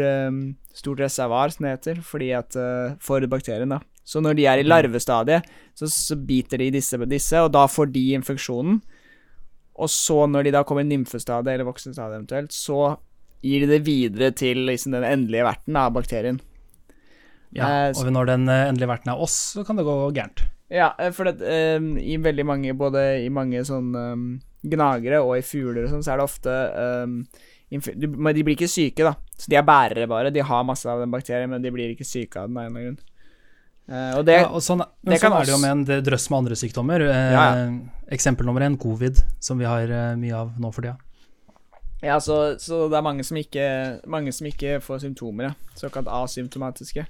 [0.74, 2.56] stort reservoar, som det heter, fordi at,
[3.00, 3.76] for bakterien.
[3.76, 4.68] da så når de er i mm.
[4.68, 8.82] larvestadiet, så, så biter de disse, disse, og da får de infeksjonen.
[9.74, 12.94] Og så, når de da kommer i nymfestadiet eller voksenstadiet eventuelt, så
[13.44, 16.38] gir de det videre til liksom, den endelige verten av bakterien.
[17.54, 20.44] Ja, eh, og når den eh, endelige verten er oss, så kan det gå gærent.
[20.72, 21.40] Ja, eh, for det,
[22.04, 23.92] i veldig mange, både i mange sånn
[24.72, 26.54] gnagere og i fugler og sånn, så er det ofte
[27.04, 27.16] um,
[27.70, 29.14] De blir ikke syke, da.
[29.36, 30.30] Så de er bærere, bare.
[30.34, 32.70] De har masse av den bakterien, men de blir ikke syke av den av en
[32.70, 33.10] eller annen grunn.
[33.84, 36.38] Uh, og det, ja, og sånn, men sånn er det jo med en drøss med
[36.38, 37.02] andre sykdommer.
[37.04, 37.66] Uh, ja, ja.
[38.16, 40.96] Eksempel nummer én, covid, som vi har uh, mye av nå for tida.
[42.04, 43.66] Ja, så, så, det er mange som ikke,
[44.12, 45.76] mange som ikke får symptomer, ja.
[45.76, 47.04] Såkalt asymptomatiske.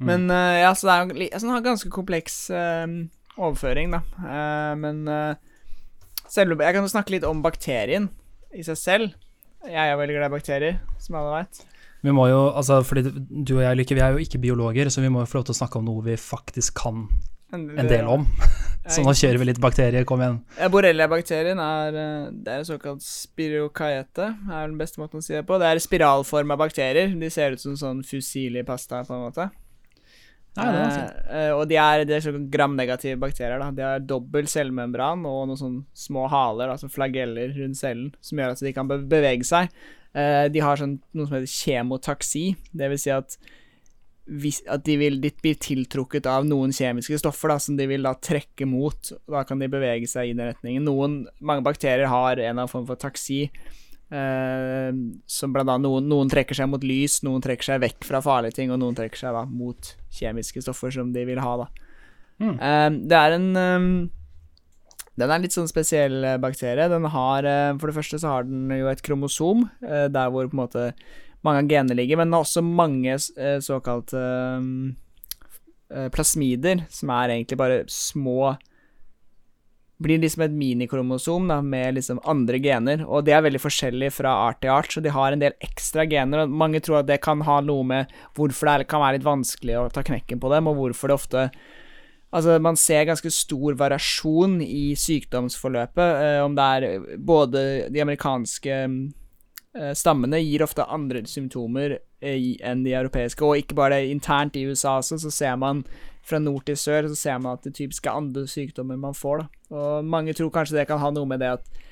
[0.00, 0.08] Mm.
[0.08, 2.36] Men ja, så det er jo altså, en ganske kompleks
[3.36, 4.00] overføring, da.
[4.80, 5.02] men
[6.32, 8.08] selv, jeg kan jo snakke litt om bakterien
[8.56, 9.18] i seg selv.
[9.66, 11.64] Jeg er veldig glad i bakterier, som alle veit.
[12.00, 15.02] Vi må jo, altså, fordi du og jeg, Lykke, vi er jo ikke biologer, så
[15.04, 17.04] vi må jo få lov til å snakke om noe vi faktisk kan
[17.52, 18.24] en del om.
[18.92, 20.38] så nå kjører vi litt bakterier, kom igjen.
[20.72, 25.58] Borrelia-bakterien er, eh, det er såkalt spirokaete, er den beste måten å si det på.
[25.60, 27.12] Det er spiralforma bakterier.
[27.20, 29.50] De ser ut som sånn fusilipasta, på en måte.
[30.58, 31.20] Nei, det var fint.
[31.30, 33.62] Eh, og de er, er sånn gramnegative bakterier.
[33.62, 38.40] da De har dobbel cellemembran og noen sånne små haler, altså flageller rundt cellen, som
[38.40, 39.70] gjør at de kan bevege seg.
[40.10, 42.44] Uh, de har sånn, noe som heter kjemotaksi.
[42.74, 43.36] Det vil si at,
[44.26, 48.08] hvis, at de, vil, de blir tiltrukket av noen kjemiske stoffer da, som de vil
[48.08, 49.12] da trekke mot.
[49.30, 50.88] Da kan de bevege seg i den retningen.
[50.88, 53.44] Noen, mange bakterier har en eller annen form for taksi.
[54.10, 54.90] Uh,
[55.30, 58.56] som blant annet noen, noen, trekker seg mot lys, noen trekker seg vekk fra farlige
[58.58, 61.52] ting, og noen trekker seg da mot kjemiske stoffer som de vil ha.
[61.62, 61.68] da.
[62.40, 62.56] Mm.
[62.56, 63.92] Uh, det er en um,
[65.20, 66.88] den er litt sånn spesiell eh, bakterie.
[66.90, 70.48] Den har eh, For det første så har den jo et kromosom, eh, der hvor
[70.48, 70.90] på en måte
[71.46, 73.14] mange av genene ligger, men den har også mange
[73.64, 74.20] såkalte
[76.12, 78.58] plasmider, som er egentlig bare små
[80.00, 84.32] blir liksom et minikromosom da, med liksom andre gener, og det er veldig forskjellig fra
[84.46, 87.20] art til art, så de har en del ekstra gener, og mange tror at det
[87.24, 90.70] kan ha noe med hvorfor det kan være litt vanskelig å ta knekken på dem,
[90.70, 91.50] og hvorfor det ofte
[92.30, 96.10] Altså, man ser ganske stor variasjon i sykdomsforløpet.
[96.22, 102.84] Eh, om det er både de amerikanske eh, stammene gir ofte andre symptomer eh, enn
[102.86, 105.82] de europeiske, og ikke bare det internt i USA også, så ser man
[106.26, 109.44] fra nord til sør så ser man at det typisk er andre sykdommer man får.
[109.44, 109.76] da.
[109.76, 111.86] Og mange tror kanskje det kan ha noe med det at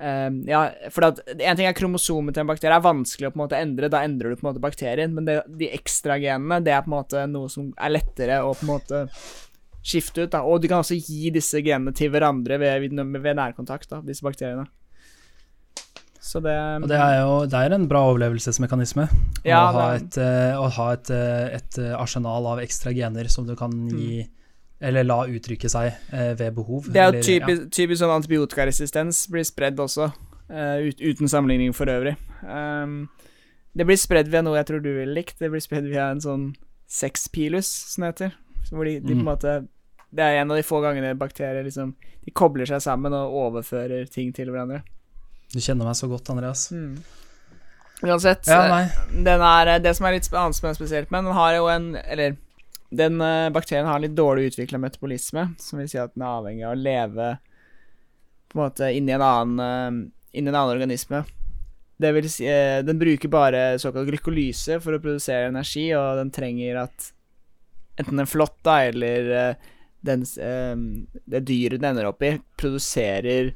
[0.00, 3.36] Um, ja, for at En ting er kromosomet til en bakterie er vanskelig å på
[3.36, 6.72] en måte endre, da endrer du på en måte bakterien, men det, de ekstragenene det
[6.72, 9.02] er på en måte noe som er lettere å på en måte
[9.84, 10.30] skifte ut.
[10.32, 14.24] da, Og du kan også gi disse genene til hverandre ved, ved nærkontakt, da, disse
[14.24, 14.64] bakteriene.
[16.20, 19.06] Så det Og det er jo det er en bra overlevelsesmekanisme.
[19.46, 23.48] Ja, å ha, et, uh, å ha et, uh, et, arsenal av ekstra gener som
[23.48, 24.36] du kan gi mm.
[24.80, 25.90] Eller la uttrykke seg
[26.40, 26.86] ved behov.
[26.88, 27.68] Det er jo typisk, ja.
[27.76, 30.06] typisk sånn antibiotikaresistens blir spredd også,
[30.48, 32.14] ut, uten sammenligning for øvrig.
[32.40, 33.02] Um,
[33.76, 35.36] det blir spredd via noe jeg tror du ville likt.
[35.36, 36.46] Det blir spredd via en sånn
[36.90, 38.32] sexpilus, som det heter.
[38.70, 39.28] Hvor de, de, på en mm.
[39.28, 39.52] måte
[40.10, 41.94] Det er en av de få gangene bakterier liksom
[42.26, 44.82] De kobler seg sammen og overfører ting til hverandre.
[45.50, 46.68] Du kjenner meg så godt, Andreas.
[46.70, 47.00] Mm.
[48.00, 51.32] Uansett, Ja, eh, den er, det som er litt annet som er spesielt med den,
[51.32, 52.38] den har jo en Eller
[52.90, 56.64] den eh, bakterien har litt dårlig utvikla metabolisme, som vil si at den er avhengig
[56.66, 57.28] av å leve
[58.50, 61.24] på en måte inni en annen eh, Inni en annen organisme.
[61.98, 66.30] Det vil si eh, Den bruker bare såkalt glykolyse for å produsere energi, og den
[66.34, 67.10] trenger at
[68.00, 69.72] enten en flått eller eh,
[70.06, 70.76] den, eh,
[71.34, 73.52] det dyret den ender opp i, produserer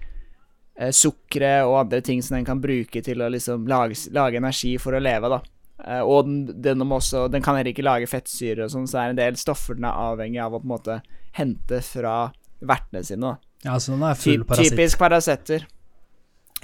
[0.78, 4.76] eh, sukkeret og andre ting som den kan bruke til å liksom lage, lage energi
[4.82, 5.40] for å leve, da.
[5.84, 9.02] Eh, og den, den, også, den kan heller ikke lage fettsyre og sånn, så det
[9.04, 10.98] er en del stoffer den er avhengig av å på en måte
[11.38, 12.16] hente fra
[12.64, 13.34] vertene sine.
[13.34, 13.52] da.
[13.64, 14.72] Ja, så den er full Ty- parasitt.
[14.76, 15.66] Typisk parasitter.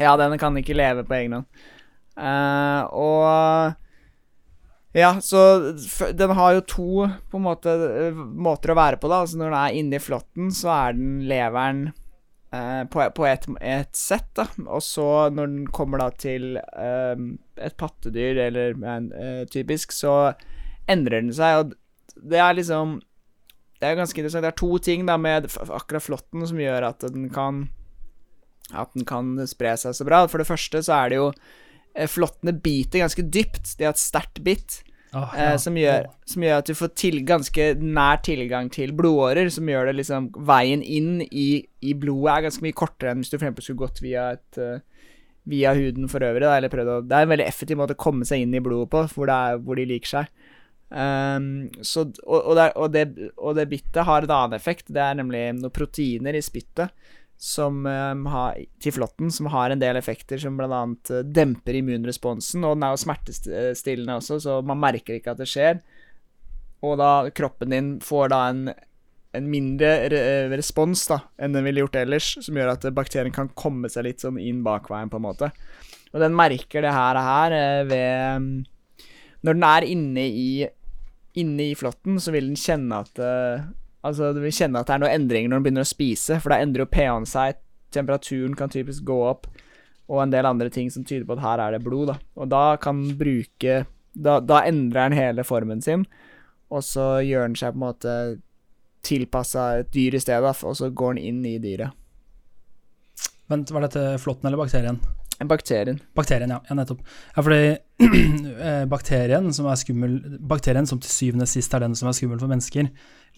[0.00, 1.62] Ja, den kan ikke leve på egen hånd.
[2.20, 3.76] Eh, og
[4.92, 5.70] Ja, så
[6.18, 6.86] den har jo to
[7.30, 9.20] på en måte eh, måter å være på, da.
[9.22, 11.84] Altså når den er inni flåtten, så er den leveren
[12.52, 14.46] eh, på, på et, et sett, da.
[14.66, 17.26] Og så når den kommer da til eh,
[17.60, 20.32] et pattedyr, eller en, eh, typisk, så
[20.90, 22.98] endrer den seg, og det er liksom
[23.80, 24.44] det er ganske interessant.
[24.44, 27.68] Det er to ting da med akkurat flåtten som gjør at den kan
[28.76, 30.26] At den kan spre seg så bra.
[30.28, 31.30] For det første så er det jo
[31.96, 33.72] eh, Flåttene biter ganske dypt.
[33.78, 34.82] De har et sterkt bitt
[35.12, 39.50] Åh, eh, som, gjør, som gjør at du får til, ganske nær tilgang til blodårer,
[39.50, 43.32] som gjør det liksom Veien inn i, i blodet er ganske mye kortere enn hvis
[43.32, 44.78] du for skulle gått via et uh,
[45.50, 48.02] Via huden for øvrig, da, eller prøvd å Det er en veldig effektiv måte å
[48.04, 50.34] komme seg inn i blodet på, hvor, det er, hvor de liker seg.
[50.90, 54.92] Um, så, og, og, det, og, det, og det bittet har en annen effekt.
[54.92, 56.92] Det er nemlig noen proteiner i spyttet
[57.40, 60.82] som, ehm, har, til som har en del effekter som bl.a.
[61.08, 62.64] Uh, demper immunresponsen.
[62.68, 65.80] Og den er jo smertestillende også, så man merker ikke at det skjer.
[66.84, 68.68] Og da kroppen din får da en,
[69.36, 70.20] en mindre re
[70.52, 74.20] respons da, enn den ville gjort ellers, som gjør at bakterien kan komme seg litt
[74.20, 75.50] sånn inn bakveien, på en måte.
[76.12, 78.54] Og den merker det her, her eh, ved mm,
[79.46, 80.48] Når den er inne i
[81.38, 83.68] Inne i flåtten, så vil den kjenne at eh,
[84.06, 86.52] Altså, du vil kjenne at det er noen endringer når du begynner å spise, for
[86.52, 87.58] da endrer jo pH-en seg,
[87.92, 89.48] temperaturen kan typisk gå opp,
[90.10, 92.16] og en del andre ting som tyder på at her er det blod, da.
[92.40, 96.02] Og da kan den bruke Da, da endrer den hele formen sin,
[96.66, 98.14] og så gjør den seg på en måte
[99.06, 101.94] tilpassa et dyr i stedet, og så går den inn i dyret.
[103.50, 104.98] Vent, var dette flåtten eller bakterien?
[105.48, 106.00] Bakterien.
[106.16, 106.58] Bakterien, ja.
[106.68, 107.00] ja nettopp.
[107.36, 107.60] Ja, fordi
[108.66, 110.18] eh, bakterien som er skummel
[110.50, 112.90] Bakterien som til syvende og sist er den som er skummel for mennesker,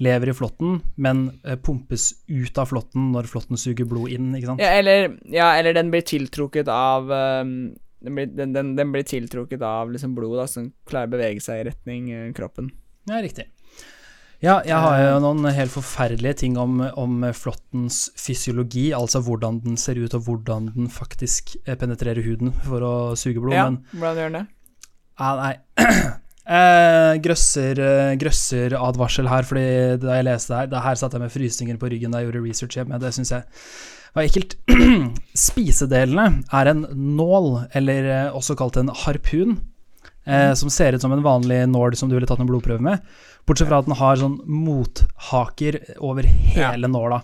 [0.03, 4.51] lever i flåtten, men eh, pumpes ut av flåtten når flåtten suger blod inn, ikke
[4.51, 4.65] sant?
[4.65, 7.57] Ja, eller, ja, eller den blir tiltrukket av um,
[8.03, 11.45] den, blir, den, den, den blir tiltrukket av liksom blod, da, som klarer å bevege
[11.45, 12.73] seg i retning eh, kroppen.
[13.11, 13.47] Ja, riktig.
[14.42, 19.76] Ja, jeg har jo noen helt forferdelige ting om, om flåttens fysiologi, altså hvordan den
[19.78, 23.78] ser ut og hvordan den faktisk eh, penetrerer huden for å suge blod, Ja, men
[23.94, 24.44] hvordan gjør den det?
[25.22, 25.55] ah, nei.
[26.59, 29.66] eh, grøsser, eh, grøsser advarsel her, fordi
[30.02, 32.33] da jeg leste det her, det her satt jeg med frysninger på ryggen da jeg
[32.33, 33.46] gjorde research hjemme, det syns jeg
[34.16, 34.59] var ekkelt.
[35.46, 36.83] Spisedelene er en
[37.14, 39.61] nål, eller eh, også kalt en harpun,
[40.27, 43.01] eh, som ser ut som en vanlig nål som du ville tatt en blodprøve med,
[43.47, 46.23] bortsett fra at den har sånn mothaker over
[46.55, 47.23] hele nåla.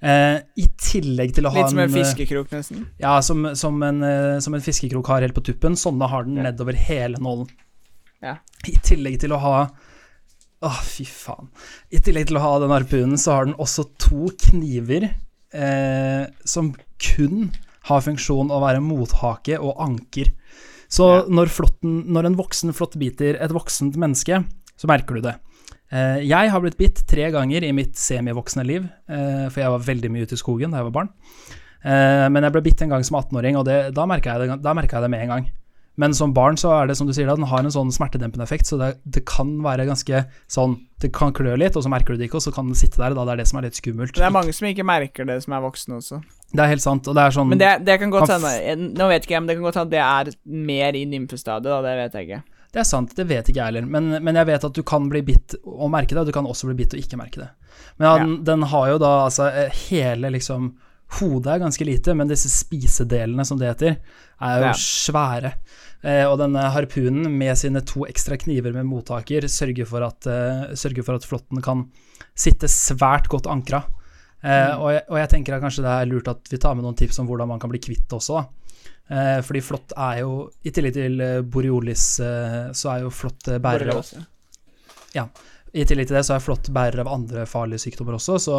[0.00, 2.84] Eh, I tillegg til å ha Litt som en en fiskekrok, nesten.
[3.02, 5.74] ja, som, som, en, eh, som en fiskekrok har helt på tuppen.
[5.74, 6.42] Sånne har den Ja.
[6.50, 7.48] nedover hele nålen.
[8.22, 8.36] Ja.
[8.66, 9.68] I tillegg til å ha
[10.60, 11.46] Åh, fy faen.
[11.94, 15.04] I tillegg til å ha den harpunen, så har den også to kniver
[15.54, 17.52] eh, som kun
[17.86, 20.32] har funksjon å være mothake og anker.
[20.88, 21.24] Så Ja.
[21.28, 24.44] når, flotten, når en voksen flått biter et voksent menneske,
[24.76, 25.34] så merker du det.
[25.92, 29.78] Eh, jeg har blitt bitt tre ganger i mitt semivoksne liv, eh, for jeg var
[29.84, 31.08] veldig mye ute i skogen da jeg var barn.
[31.84, 34.62] Eh, men jeg ble bitt en gang som 18-åring, og det, da merka jeg, det-
[34.92, 35.50] jeg det med en gang.
[35.98, 38.42] Men som barn så er det som du sier, da, den har en sånn smertedempende
[38.46, 42.14] effekt, så det, det kan være ganske sånn Det kan klø litt, og så merker
[42.14, 43.14] du det ikke, og så kan den sitte der.
[43.14, 44.14] Da det er det som er litt skummelt.
[44.14, 46.18] Det er mange som ikke merker det, som er voksne også.
[46.48, 49.08] Det er helt sant, og det er sånn Men det, det kan godt hende Nå
[49.10, 50.30] vet ikke jeg, men det kan godt hende det er
[50.72, 51.80] mer i nymfestadiet, da.
[51.84, 52.42] Det vet jeg ikke.
[52.72, 55.06] Det er sant, det vet ikke jeg heller, men, men jeg vet at du kan
[55.12, 57.48] bli bitt og merke det, og du kan også bli bitt og ikke merke det.
[57.96, 58.24] Men ja, Ja.
[58.24, 60.74] den, den har jo da altså eh, hele liksom
[61.18, 63.94] Hodet er ganske lite, men disse spisedelene, som det heter,
[64.44, 64.72] er jo Ja.
[64.76, 65.54] svære.
[66.04, 70.74] Eh, og denne harpunen med sine to ekstra kniver med mottaker sørger for at, eh,
[70.76, 71.86] sørger for at flåtten kan
[72.36, 73.84] sitte svært godt ankra.
[74.38, 74.80] Eh, Mm.
[74.80, 76.94] og, jeg, og jeg tenker at kanskje det er lurt at vi tar med noen
[76.98, 78.44] tips om hvordan man kan bli kvitt også.
[79.10, 83.48] Eh, fordi flått er jo, i tillegg til eh, boreolis, eh, så er jo flått
[83.64, 84.04] bærer av
[85.16, 85.24] ja.
[85.72, 88.58] I tillegg til det så er flått bærer av andre farlige sykdommer også, så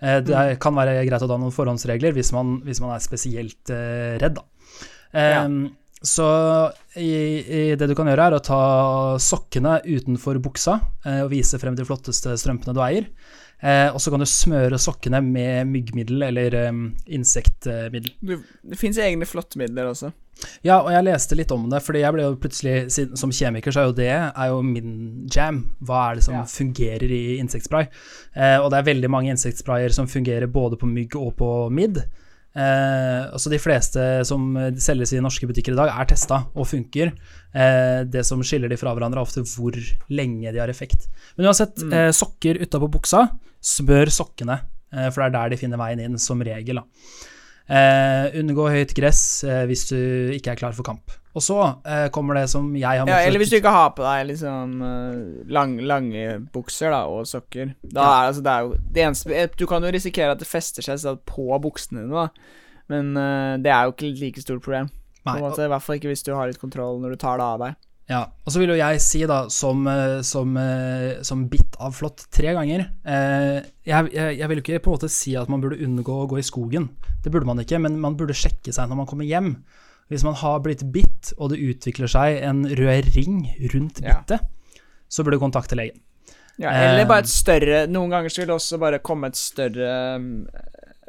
[0.00, 3.04] eh, det er, kan være greit å ta noen forhåndsregler hvis man, hvis man er
[3.04, 4.40] spesielt eh, redd.
[5.12, 5.44] Ja.
[6.02, 6.24] Så
[6.98, 7.12] i,
[7.44, 8.62] i det du kan gjøre, er å ta
[9.22, 13.06] sokkene utenfor buksa eh, og vise frem de flotteste strømpene du eier.
[13.62, 18.10] Eh, og så kan du smøre sokkene med myggmiddel eller em, insektmiddel.
[18.20, 18.34] Du,
[18.66, 20.10] det fins egne flåttmidler også.
[20.66, 22.74] Ja, og jeg leste litt om det, fordi jeg ble jo plutselig,
[23.20, 24.94] som kjemiker, så er jo det er jo min
[25.30, 25.60] jam.
[25.86, 26.42] Hva er det som Ja.
[26.50, 27.86] fungerer i insektspray?
[28.34, 32.02] Eh, og det er veldig mange insektsprayer som fungerer både på mygg og på midd.
[32.54, 37.12] Eh, altså De fleste som selges i norske butikker i dag, er testa og funker.
[37.54, 39.72] Eh, det som skiller de fra hverandre, er ofte hvor
[40.12, 41.08] lenge de har effekt.
[41.36, 41.92] Men uansett, Mm.
[41.92, 43.24] eh, sokker utapå buksa,
[43.62, 44.60] smør sokkene,
[44.92, 46.82] eh, for det er der de finner veien inn, som regel.
[47.68, 49.96] Eh, unngå høyt gress eh, hvis du
[50.36, 51.10] ikke er klar for kamp.
[51.32, 54.04] Og så eh, kommer det som jeg har Ja, eller hvis du ikke har på
[54.04, 55.20] deg liksom eh,
[55.52, 57.72] lang, lange bukser da, og sokker.
[57.82, 58.08] Da Ja.
[58.10, 60.84] er altså, det er jo det eneste eh, Du kan jo risikere at det fester
[60.84, 62.58] seg sånn på buksene dine, da.
[62.92, 64.90] Men uh, det er jo ikke like stort problem.
[65.22, 67.38] På Nei, måte, I hvert fall ikke hvis du har litt kontroll når du tar
[67.40, 67.78] det av deg.
[68.10, 69.86] Ja, og så vil jo jeg si da, som,
[70.26, 70.58] som,
[71.24, 74.96] som bitt av flått tre ganger eh, jeg, jeg, jeg vil jo ikke på en
[74.98, 76.90] måte si at man burde unngå å gå i skogen.
[77.22, 79.54] Det burde man ikke, men man burde sjekke seg når man kommer hjem.
[80.12, 83.38] Hvis man har blitt bitt, og det utvikler seg en rød ring
[83.72, 84.18] rundt Ja.
[84.20, 84.44] bittet,
[85.08, 86.00] så burde du kontakte legen.
[86.60, 86.82] Ja, Eh.
[86.92, 90.46] eller bare et større Noen ganger så vil det også bare komme et større um,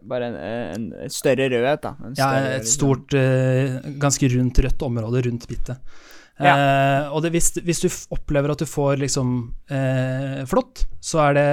[0.08, 1.92] Bare en, en, en, større rødhet, da.
[2.08, 5.78] En Ja, et stort, uh, ganske rundt rødt område rundt bittet.
[6.42, 11.38] Eh, og det, hvis, hvis du opplever at du får liksom uh, flått, så er
[11.38, 11.46] det,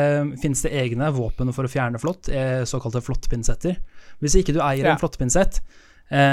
[0.43, 3.77] finnes det egne våpen for å fjerne flått, eh, såkalte flåttpinsetter.
[4.25, 4.95] Hvis ikke du eier Ja.
[4.97, 5.90] en flåttpinsett, eh,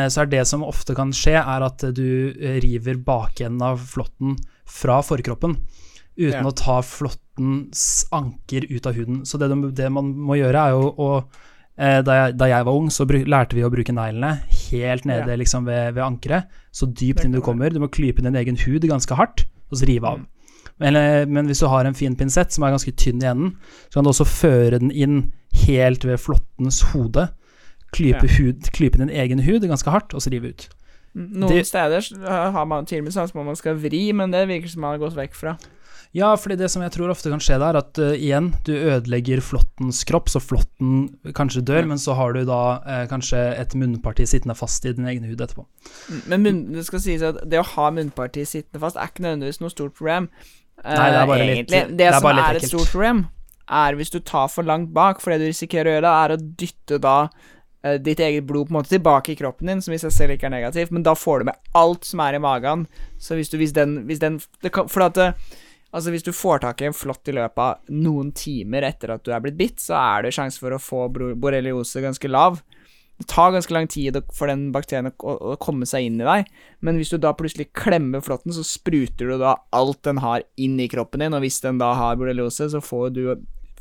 [0.10, 4.38] så er det som ofte kan skje, er at du eh, river bakenden av flåtten
[4.66, 5.58] fra forkroppen,
[6.18, 6.48] uten Ja.
[6.50, 9.22] å ta flåttens anker ut av huden.
[9.26, 11.12] Så det, det man må gjøre, er jo å
[11.78, 14.40] Eh, da, jeg, da jeg var ung, så lærte vi å bruke neglene
[14.72, 15.36] helt nede Ja.
[15.38, 16.48] liksom ved, ved ankeret.
[16.74, 17.70] Så dypt inn du kommer.
[17.70, 20.18] Du må klype din egen hud ganske hardt, og så rive av.
[20.18, 20.26] Mm.
[20.80, 23.54] Men, eh, men hvis du har en fin pinsett som er ganske tynn i enden,
[23.92, 25.32] så kan du også føre den inn
[25.68, 27.28] helt ved flåttens hode.
[27.98, 30.68] Klype, hud, klype din egen hud ganske hardt, og så rive ut.
[31.18, 32.06] Noen det- steder
[32.54, 34.94] har man til og med sånn som man skal vri, men det virker som man
[35.00, 35.58] har gått vekk fra.
[36.16, 39.42] Ja, fordi det som jeg tror ofte kan skje der, at uh, igjen, du ødelegger
[39.44, 41.86] flåttens kropp, så flåtten kanskje dør, Ja.
[41.86, 45.38] men så har du da uh, kanskje et munnparti sittende fast i din egen hud
[45.44, 45.66] etterpå.
[46.10, 49.26] Mm, Men munn, det skal sies at det å ha munnparti sittende fast er ikke
[49.26, 50.30] nødvendigvis noe stort problem.
[50.80, 51.84] Uh, Nei, det er bare litt- egentlig.
[51.90, 53.26] det Det, er som er, er et stort problem,
[53.70, 56.42] er hvis du tar for langt bak, for det du risikerer å gjøre er å
[56.58, 57.30] dytte da eh,
[58.04, 60.50] ditt eget blod på en måte tilbake i kroppen din, som i seg selv ikke
[60.50, 62.88] er negativt, men da får du med alt som er i magen.
[63.22, 65.32] Så hvis du hvis den, hvis den kan, For at det,
[65.96, 69.24] Altså Hvis du får tak i en flått i løpet av noen timer etter at
[69.24, 72.60] du er blitt bitt, så er det sjanse for å få borreliose ganske lav.
[73.18, 76.52] Det tar ganske lang tid for den bakterien å komme seg inn i deg,
[76.86, 80.76] men hvis du da plutselig klemmer flåtten, så spruter du da alt den har inn
[80.78, 83.24] i kroppen din, og hvis den da har borreliose, så får du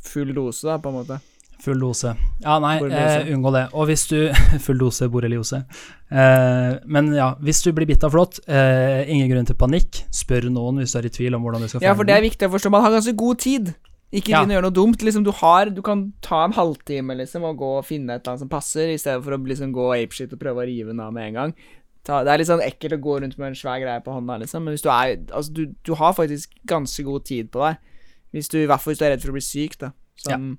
[0.07, 1.21] full dose, da, på en måte.
[1.65, 2.13] Full dose.
[2.45, 3.65] Ja, nei, eh, unngå det.
[3.75, 4.19] Og hvis du
[4.67, 5.63] Full dose borreliose.
[6.11, 10.03] Eh, men ja, hvis du blir bitt av flått, eh, ingen grunn til panikk.
[10.15, 12.27] Spør noen hvis du er i tvil om hvordan du skal Ja, for det er
[12.27, 12.71] viktig å forstå.
[12.75, 13.73] Man har ganske god tid.
[14.15, 14.45] Ikke Ja.
[14.45, 15.03] å gjøre noe dumt.
[15.03, 18.37] Liksom, du, har, du kan ta en halvtime liksom, og gå og finne et eller
[18.37, 21.03] annet som passer, i stedet for å liksom, gå apeshit og prøve å rive den
[21.03, 21.57] av med en gang.
[22.07, 24.37] Ta, det er litt sånn ekkelt å gå rundt med en svær greie på hånda,
[24.45, 27.81] liksom, men hvis du er Altså, du, du har faktisk ganske god tid på deg.
[28.37, 29.91] Hvis du, I hvert fall hvis du er redd for å bli syk, da.
[30.23, 30.53] Sånn,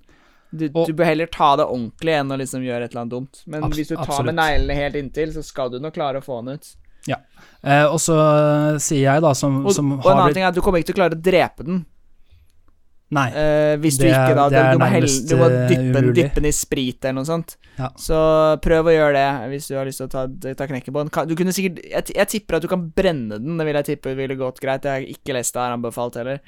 [0.55, 3.11] du, Og- du bør heller ta det ordentlig enn å liksom gjøre et eller annet
[3.11, 3.41] dumt.
[3.47, 4.25] Men Abs- hvis du tar absolutt.
[4.33, 6.75] med neglene helt inntil, så skal du nok klare å få den ut.
[7.63, 8.15] Eh, og så
[8.79, 10.91] sier jeg, da, som, Og, som og en annen ting er at du kommer ikke
[10.93, 11.85] til å klare å drepe den.
[13.15, 13.29] Nei.
[13.31, 16.09] Eh, hvis du Det du ikke da du, du, må helle, du må dyppe, den-
[16.17, 17.53] dyppe den i sprit eller noe sånt.
[17.77, 17.87] Ja.
[17.95, 18.17] Så
[18.59, 21.11] prøv å gjøre det hvis du har lyst til å ta, ta knekken på den.
[21.29, 23.55] Du kunne sikkert jeg, jeg tipper at du kan brenne den.
[23.57, 24.83] Det vil jeg tippe ville gått greit.
[24.83, 26.41] Jeg har ikke lest det her anbefalt heller.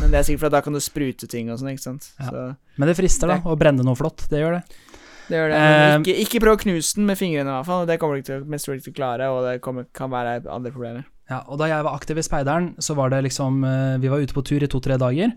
[0.00, 2.08] Men det er sikkert for at da kan du sprute ting og sånn, ikke sant.
[2.18, 2.30] Ja.
[2.30, 2.46] Så
[2.80, 4.24] Men det frister, da, å brenne noe flott.
[4.30, 4.62] Det gjør det.
[5.28, 5.60] det gjør det.
[5.60, 7.84] Eh, ikke, ikke prøv å knuse den med fingrene, i hvert fall.
[7.86, 10.72] Det kommer du ikke til, mest til å klare, og det kommer, kan være andre
[10.72, 11.04] problemer.
[11.28, 14.22] Ja, og da jeg var aktiv i Speideren, så var det liksom eh, Vi var
[14.22, 15.32] ute på tur i to-tre dager.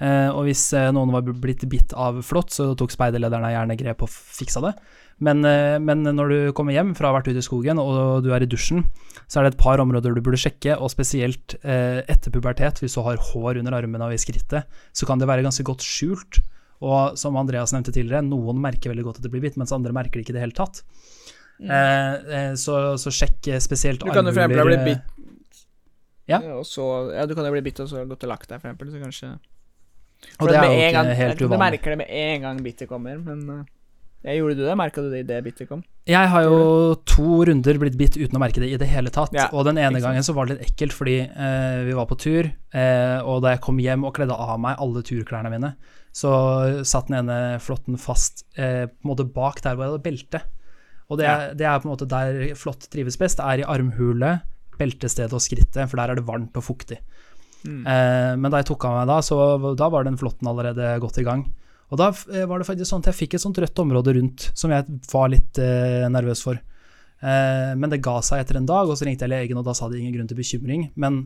[0.00, 4.04] Eh, og hvis eh, noen var blitt bitt av flått, så tok speiderlederne gjerne grep
[4.06, 4.74] og fiksa det.
[5.18, 8.22] Men, eh, men når du kommer hjem fra å ha vært ute i skogen, og
[8.22, 8.84] du er i dusjen,
[9.26, 12.94] så er det et par områder du burde sjekke, og spesielt eh, etter pubertet, hvis
[12.94, 16.40] du har hår under armene og i skrittet, så kan det være ganske godt skjult.
[16.78, 19.94] Og som Andreas nevnte tidligere, noen merker veldig godt at det blir bitt, mens andre
[19.96, 20.84] merker det ikke i det hele tatt.
[21.58, 25.64] Eh, eh, så, så sjekk spesielt armhuler Du kan jo for eksempel bli eh, bitt
[26.30, 26.38] Ja.
[26.54, 26.84] og så,
[27.16, 29.00] ja, du kan jo bli bitt og så gått og lagt deg, for eksempel, så
[29.02, 29.30] kanskje
[30.40, 31.58] Og det er jo ikke helt uvanlig.
[31.58, 33.64] Du merker det med en gang bittet kommer, men uh,
[34.26, 34.74] jeg Gjorde du det?
[34.76, 35.82] Merka du det idet bittet kom?
[36.10, 36.56] Jeg har jo
[37.06, 39.30] to runder blitt bitt uten å merke det i det hele tatt.
[39.36, 42.16] Ja, og den ene gangen så var det litt ekkelt, fordi eh, vi var på
[42.18, 45.70] tur, eh, og da jeg kom hjem og kledde av meg alle turklærne mine,
[46.18, 46.32] så
[46.88, 50.42] satt den ene flåtten fast eh, på en måte bak der hvor jeg hadde belte.
[51.08, 54.40] Og det, er- det er på en måte der flått trives best, er i armhule,
[54.80, 56.98] beltestedet og skrittet, for der er det varmt og fuktig.
[57.64, 57.80] Mm.
[57.82, 59.38] Eh, men da jeg tok av meg da, så
[59.78, 61.46] da var den flåtten allerede godt i gang.
[61.88, 64.50] Og da eh, var det faktisk sånn at jeg fikk et sånt rødt område rundt
[64.58, 66.60] som jeg var litt eh, nervøs for.
[67.18, 69.74] Eh, men det ga seg etter en dag, og så ringte jeg legen, og da
[69.76, 70.90] sa de ingen grunn til bekymring.
[71.00, 71.22] Men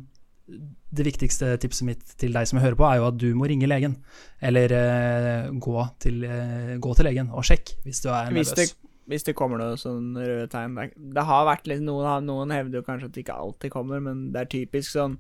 [0.93, 3.69] det viktigste tipset mitt til deg som hører på, er jo at du må ringe
[3.71, 3.97] legen.
[4.45, 8.75] Eller eh, gå, til, eh, gå til legen og sjekk hvis du er Hvis nervøs.
[8.75, 12.81] det, hvis det kommer noen sånn røde tegn det har vært litt noen, noen hevder
[12.81, 15.19] jo kanskje at det ikke alltid kommer, men det er typisk sånn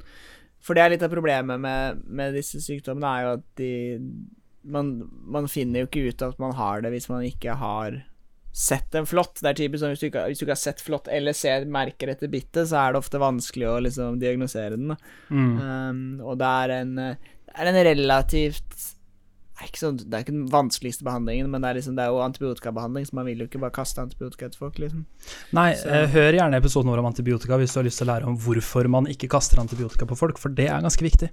[0.63, 3.73] For det er litt av problemet med, med disse sykdommene, er jo at de
[4.63, 4.93] man,
[5.27, 7.99] man finner jo ikke ut at man har det hvis man ikke har
[8.53, 9.41] sett en flått.
[9.41, 11.67] Det er typisk sånn hvis du ikke, hvis du ikke har sett flått eller ser
[11.73, 14.95] merker etter bittet, så er det ofte vanskelig å liksom diagnosere den.
[15.33, 15.55] Mm.
[15.59, 18.89] Um, og det er en, eh, det er en relativt
[19.61, 22.11] er, ikke så, det er ikke den vanskeligste behandlingen, men det er, liksom, det er
[22.15, 25.05] jo antibiotikabehandling, så man vil jo ikke bare kaste antibiotika etter folk, liksom.
[25.53, 28.13] Nei, Så- eh, hør gjerne episoden vår om antibiotika hvis du har lyst til å
[28.15, 31.31] lære om hvorfor man ikke kaster antibiotika på folk, for det er ganske viktig.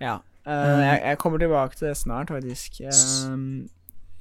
[0.00, 0.18] Ja.
[0.46, 2.80] Uh, jeg, jeg kommer tilbake til det snart, faktisk,
[3.32, 3.68] um,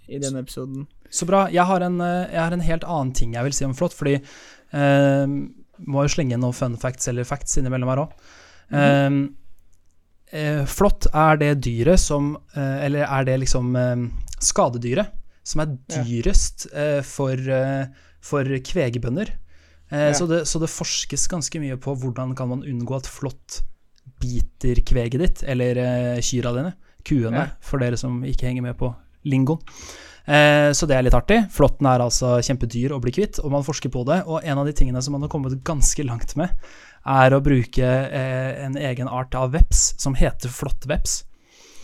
[0.09, 0.87] i denne episoden.
[1.09, 1.45] Så bra.
[1.53, 4.15] Jeg har en, jeg har en helt annen ting jeg vil si om flått, fordi
[4.73, 5.25] eh,
[5.85, 8.11] Må jo slenge inn noen fun facts eller facts innimellom her òg.
[10.69, 14.07] Flått er det dyret som eh, Eller er det liksom eh,
[14.43, 15.13] skadedyret
[15.45, 17.85] som er dyrest eh, for, eh,
[18.25, 19.29] for kvegebønder.
[19.93, 23.61] Eh, så, det, så det forskes ganske mye på hvordan kan man unngå at flått
[24.21, 26.73] biter kveget ditt, eller eh, kyra dine,
[27.05, 28.89] kuene, for dere som ikke henger med på
[29.29, 29.61] lingoen.
[30.25, 31.43] Eh, så det er litt artig.
[31.53, 34.23] Flåtten er altså kjempedyr å bli kvitt, og man forsker på det.
[34.25, 36.53] Og en av de tingene som man har kommet ganske langt med,
[37.05, 41.23] er å bruke eh, en egen art av veps som heter flåttveps.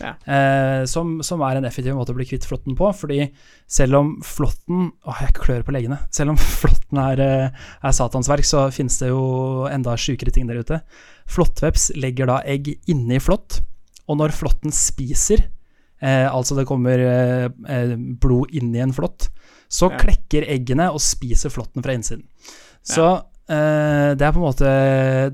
[0.02, 0.16] Ja.
[0.26, 2.88] Eh, som, som er en effektiv måte å bli kvitt flåtten på.
[2.98, 3.28] Fordi
[3.70, 6.00] selv om flåtten Åh, jeg klør på leggene.
[6.10, 9.22] Selv om flåtten er, eh, er satans verk, så finnes det jo
[9.70, 10.80] enda sjukere ting der ute.
[11.30, 13.60] Flåttveps legger da egg inni flått,
[14.10, 15.46] og når flåtten spiser,
[16.02, 19.30] eh, altså det kommer eh, eh, blod inni en flått,
[19.72, 19.96] så Ja.
[20.02, 22.26] klekker eggene og spiser flåtten fra innsiden.
[22.82, 23.06] Så
[23.52, 24.70] eh, det er på en måte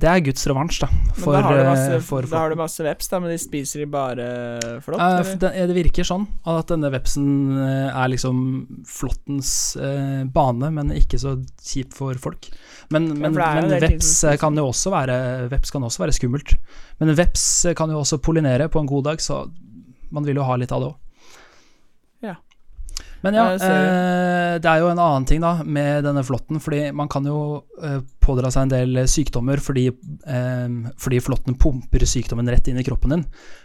[0.00, 0.88] Det er Guds revansj, da.
[0.90, 3.38] Men For, da har eh, masse, for da har du masse veps, da, men de
[3.42, 4.28] spiser de bare
[4.84, 5.00] flått?
[5.00, 8.42] Uh, det, det virker sånn at denne vepsen eh, er liksom
[8.88, 12.50] flåttens uh, bane, men ikke så kjipt for folk.
[12.88, 15.16] Men, men, for men veps eh, kan jo også være
[15.52, 16.54] Veps kan også være skummelt.
[17.00, 19.44] Men veps eh, kan jo også pollinere på en god dag, så
[20.14, 20.96] man vil jo ha litt av det òg.
[23.24, 27.08] Men ja, eh, det er jo en annen ting da med denne flåtten, fordi man
[27.10, 30.68] kan jo eh, pådra seg en del sykdommer fordi, eh,
[31.02, 33.24] fordi flåtten pumper sykdommen rett inn i kroppen din.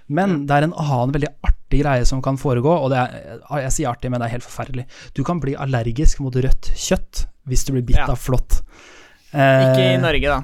[0.09, 3.37] Men det er en annen veldig artig greie som kan foregå, og det er,
[3.67, 4.87] jeg sier artig, men det er helt forferdelig.
[5.13, 8.09] Du kan bli allergisk mot rødt kjøtt hvis du blir bitt Ja.
[8.09, 8.61] av flått.
[9.33, 10.41] Ikke i Eh, Norge, da.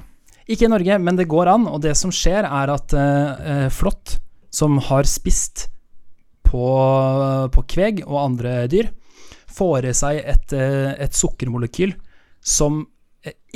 [0.50, 3.68] ikke i Norge, men det går an, og det som skjer er at eh, eh,
[3.70, 4.18] flått,
[4.50, 5.68] som har spist
[6.46, 6.64] på,
[7.54, 8.88] på kveg og andre dyr,
[9.60, 11.94] får i seg et, eh, et sukkermolekyl
[12.40, 12.82] som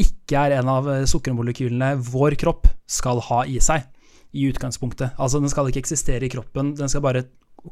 [0.00, 3.86] ikke er en av eh, sukkermolekylene vår kropp skal ha i seg,
[4.34, 5.16] i utgangspunktet.
[5.16, 7.24] Altså, den skal ikke eksistere i kroppen, den skal bare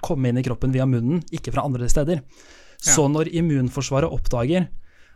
[0.04, 2.22] komme inn i kroppen via munnen, ikke fra andre steder.
[2.82, 4.66] Så når immunforsvaret oppdager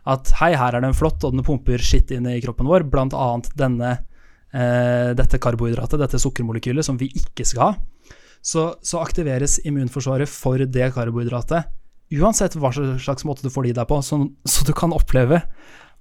[0.07, 3.49] at hei, her er den flott, og den pumper skitt inn i kroppen vår, annet
[3.59, 3.89] denne,
[4.53, 7.71] eh, dette karbohydratet, dette sukkermolekylet, som vi ikke skal ha,
[8.39, 11.67] så, så aktiveres immunforsvaret for det karbohydratet,
[12.13, 15.41] uansett hva slags måte du får i deg på, så, så du kan oppleve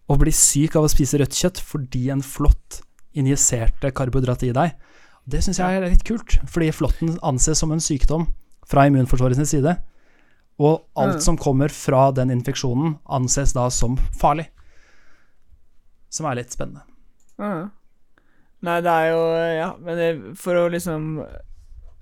[0.07, 2.83] å bli syk av å spise rødt kjøtt fordi en flått
[3.17, 4.75] injiserte karbohydrat i deg.
[5.27, 8.29] Det syns jeg er litt kult, fordi flåtten anses som en sykdom
[8.71, 9.73] fra immunforsvaret sin side.
[10.63, 11.21] Og alt Mm.
[11.21, 14.47] som kommer fra den infeksjonen, anses da som farlig.
[16.09, 16.85] Som er litt spennende.
[17.41, 17.71] Mm.
[18.63, 19.21] Nei, det er jo
[19.59, 21.27] Ja, men det, for å liksom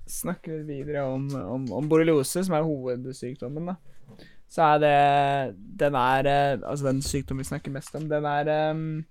[0.07, 3.75] snakke litt videre om, om, om borreliose, som er hovedsykdommen, da,
[4.49, 8.71] så er det Den er eh, Altså, den sykdommen vi snakker mest om, den er
[8.71, 9.03] um,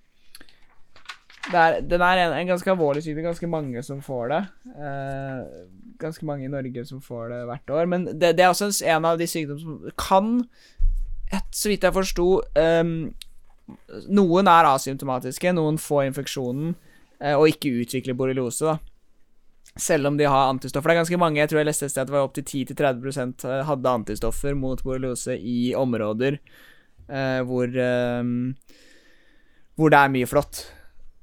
[1.52, 3.24] er, den er en, en ganske alvorlig sykdom.
[3.24, 4.40] Ganske mange som får det.
[4.78, 5.42] Eh,
[6.00, 7.86] ganske mange i Norge som får det hvert år.
[7.86, 10.32] Men det, det er også en av de sykdommene som kan,
[11.32, 12.84] et, så vidt jeg forsto eh,
[14.12, 16.74] Noen er asymptomatiske, noen får infeksjonen
[17.20, 18.74] eh, og ikke utvikler borreliose.
[18.74, 18.93] da.
[19.76, 20.90] Selv om de har antistoffer.
[20.90, 23.48] Det er ganske mange, jeg tror jeg leste et sted at det var opptil 10-30%
[23.70, 28.22] hadde antistoffer mot borreliose i områder eh, hvor, eh,
[29.74, 30.64] hvor det er mye flått.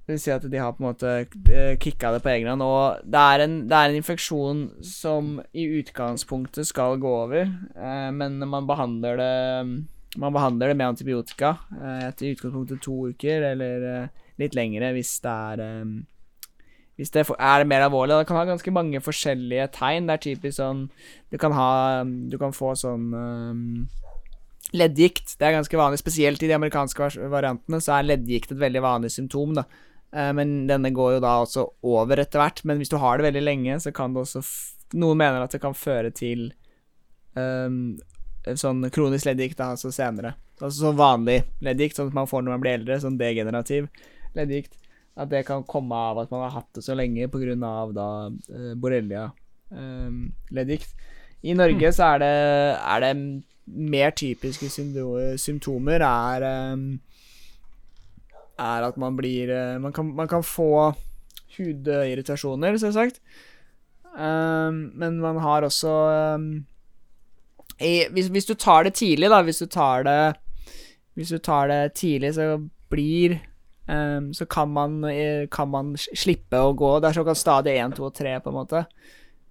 [0.02, 1.14] Det vil si at de har på en måte
[1.54, 2.66] eh, kicka det på egen hånd.
[2.66, 8.12] Og det er, en, det er en infeksjon som i utgangspunktet skal gå over, eh,
[8.12, 9.34] men man behandler det
[10.20, 15.14] man behandler det med antibiotika eh, etter utgangspunktet to uker, eller eh, litt lengre hvis
[15.24, 15.94] det er eh,
[17.00, 18.20] hvis det er mer alvorlig.
[18.20, 20.10] Det kan ha ganske mange forskjellige tegn.
[20.10, 20.84] Det er typisk sånn
[21.32, 23.62] Du kan ha Du kan få sånn um,
[24.76, 25.38] leddgikt.
[25.40, 26.02] Det er ganske vanlig.
[26.02, 29.56] Spesielt i de amerikanske variantene så er leddgikt et veldig vanlig symptom.
[29.58, 32.64] da uh, Men denne går jo da også over etter hvert.
[32.68, 34.44] Men hvis du har det veldig lenge, så kan det også
[34.92, 36.50] Noen mener at det kan føre til
[37.40, 37.96] um,
[38.44, 40.34] sånn kronisk leddgikt, altså senere.
[40.60, 43.00] Altså sånn vanlig leddgikt, sånn at man får når man blir eldre.
[43.00, 43.88] Sånn degenerativ
[44.36, 44.76] leddgikt.
[45.20, 47.56] At det kan komme av at man har hatt det så lenge pga.
[47.96, 50.90] da uh, borrelia-leddgikt.
[50.92, 50.98] Um,
[51.42, 51.94] I Norge mm.
[51.94, 52.36] så er det,
[52.80, 54.70] er det mer typiske
[55.38, 57.00] symptomer er um,
[58.60, 60.94] er at man blir man, kan, man, kan, få
[61.58, 63.22] hudirritasjoner, selvsagt.
[64.14, 65.90] Um, men man har også
[66.36, 66.66] um,
[67.82, 70.36] i, hvis, hvis, du tar det tidlig, da Hvis du tar det
[71.16, 73.40] Hvis du tar det tidlig, så blir
[73.88, 77.98] um, Så kan man, eh, kan man, slippe å gå Det er såkalt stadie 1,
[77.98, 78.86] 2 og 3, på en måte.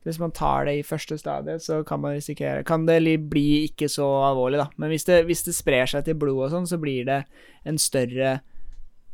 [0.05, 3.89] Hvis man tar det i første stadie, så kan man risikere Kan det bli ikke
[3.93, 4.70] så alvorlig, da.
[4.76, 7.24] Men hvis det, hvis det sprer seg til blod og sånn, så blir det
[7.68, 8.41] en større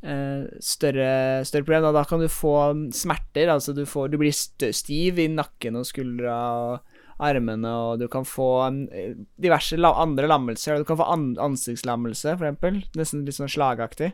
[0.07, 1.89] uh, større, større problem.
[1.89, 2.57] Da, da kan du få
[2.95, 3.51] smerter.
[3.53, 6.97] Altså du, får, du blir stiv i nakken og skuldra og
[7.27, 8.51] armene, og du kan få
[8.93, 10.81] eh, diverse la andre lammelser.
[10.81, 12.83] Du kan få an ansiktslammelse, for.
[12.99, 14.13] Nesten litt sånn slagaktig.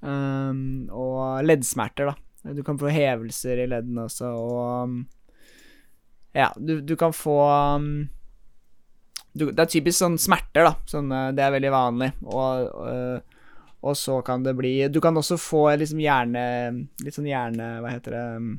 [0.00, 2.52] Um, og leddsmerter, da.
[2.54, 4.98] Du kan få hevelser i leddene også, og um,
[6.36, 7.40] Ja, du, du, kan få
[7.74, 7.88] um,
[9.32, 10.74] du, Det er typisk sånn smerter, da.
[10.86, 12.12] Sånn, det er veldig vanlig.
[12.28, 13.40] Og, og,
[13.80, 16.46] og, så kan det bli Du kan også få liksom hjerne
[17.02, 17.76] Litt sånn hjerne...
[17.82, 18.24] Hva heter det?
[18.36, 18.54] Um,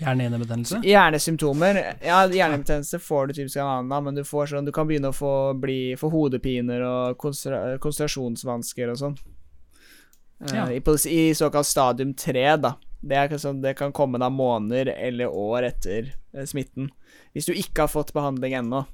[0.00, 0.78] Hjernehinnebetennelse?
[0.86, 1.76] Hjernesymptomer.
[2.00, 5.16] Ja, hjernehinnebetennelse får du typisk en annen, men du får sånn Du kan begynne å
[5.16, 9.18] få, bli, få hodepiner og konsentrasjonsvansker og sånn.
[10.40, 10.66] Eh, ja.
[10.72, 12.74] I, I, såkalt stadium 3, da.
[13.00, 16.90] Det, sånn, det, kan komme da måneder eller år etter eh, smitten.
[17.32, 18.84] Hvis du ikke har fått behandling ennå.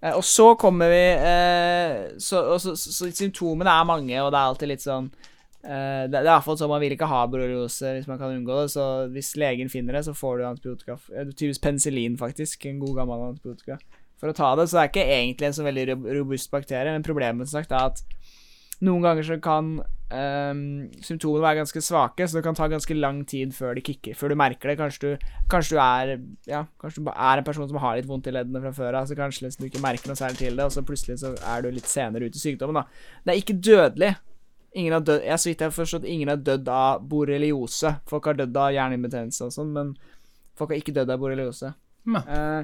[0.00, 4.38] Eh, og så kommer vi eh, så, så, så, så, symptomene er mange, og det
[4.38, 5.10] er alltid litt sånn
[5.58, 8.60] Uh, det, det, er iallfall sånn man vil ikke ha borreliose hvis man kan unngå
[8.60, 8.68] det.
[8.72, 10.94] Så hvis legen finner det, så får du antibiotika.
[11.10, 12.62] Uh, typisk penicillin, faktisk.
[12.70, 13.76] En god gammel antibiotika.
[14.22, 14.68] For å ta det.
[14.68, 16.94] Så det er ikke egentlig en så veldig robust bakterie.
[16.94, 18.04] Men problemet sagt er at
[18.84, 20.60] noen ganger så kan um,
[21.04, 24.14] symptomene være ganske svake, så det kan ta ganske lang tid før de kicker.
[24.18, 24.76] Før du merker det.
[24.78, 26.12] Kanskje du, kanskje du er
[26.48, 29.08] Ja, kanskje du er en person som har litt vondt i leddene fra før av,
[29.10, 31.64] så kanskje liksom du ikke merker noe særlig til det, og så plutselig så er
[31.64, 33.18] du litt senere ute i sykdommen, da.
[33.24, 34.12] Det er ikke dødelig.
[34.78, 37.96] Ingen har dødd Jeg så vidt jeg har forstått, ingen har dødd av borreliose.
[38.06, 39.94] Folk har dødd av hjernehinnebetennelse og sånn, men
[40.58, 41.74] folk har ikke dødd av borreliose.
[42.08, 42.62] Uh,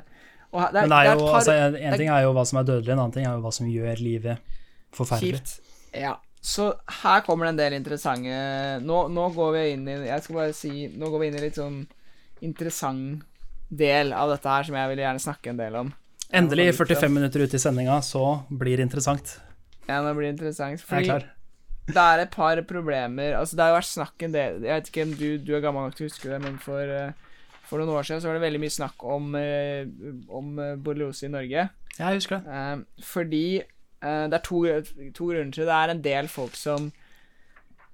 [0.54, 2.92] det er, men det er jo, altså, en ting er jo hva som er dødelig,
[2.94, 4.60] en annen ting er jo hva som gjør livet
[4.94, 5.40] forferdelig.
[5.42, 5.73] Kjipt.
[5.94, 6.16] Ja.
[6.44, 6.68] Så
[7.02, 8.32] her kommer det en del interessante
[8.84, 11.44] nå, nå, går vi inn i Jeg skal bare si Nå går vi inn i
[11.46, 11.78] litt sånn
[12.44, 13.22] interessant
[13.72, 15.88] del av dette her som jeg vil gjerne snakke en del om.
[16.36, 19.38] Endelig, 45 minutter ute i sendinga, så blir det interessant.
[19.88, 20.84] Ja, nå blir det interessant.
[20.84, 21.26] Fordi jeg er klar
[21.84, 24.90] det er et par problemer Altså, det har jo vært snakk en del Jeg vet
[24.90, 27.80] ikke om du, du er gammel nok til å huske det, men for, eh, for,
[27.80, 29.84] noen år siden så var det veldig mye snakk om, eh,
[30.32, 31.66] om eh, borreliose i Norge.
[31.98, 33.04] Ja, jeg husker det.
[33.06, 33.44] fordi
[34.04, 34.58] det er to,
[35.16, 35.72] to, grunner til det.
[35.72, 36.90] Er en del folk som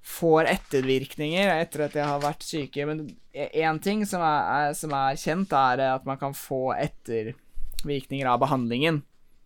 [0.03, 2.87] får ettervirkninger etter at de har vært syke.
[2.89, 3.05] Men
[3.37, 9.05] én ting som er, som er, kjent, er at man kan få ettervirkninger av behandlingen.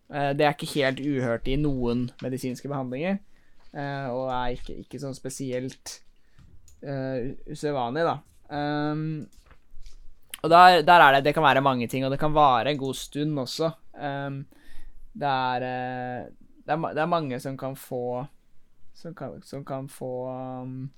[0.09, 3.19] Det er ikke helt uhørt i noen medisinske behandlinger.
[3.75, 5.97] Uh, og er ikke, ikke sånn spesielt
[6.87, 8.13] uh, usedvanlig, da.
[8.47, 9.25] Um,
[10.45, 12.79] og der, der, er det Det kan være mange ting, og det kan vare en
[12.79, 13.73] god stund også.
[13.99, 14.45] Um,
[15.11, 16.29] det, er,
[16.65, 18.25] det, er, det er mange som kan få
[18.95, 20.11] Som kan, som kan få
[20.63, 20.89] um,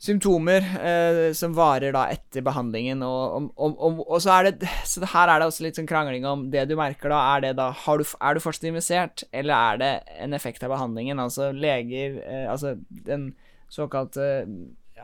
[0.00, 3.04] symptomer eh, som varer da etter behandlingen.
[3.04, 6.26] Og, og, og, og, så er det Så her er det også litt sånn krangling
[6.28, 7.20] om det du merker da.
[7.36, 9.92] Er det da du, Er du fortsatt investert, eller er det
[10.24, 11.20] en effekt av behandlingen?
[11.20, 13.34] Altså leger eh, Altså den
[13.70, 14.54] såkalte eh,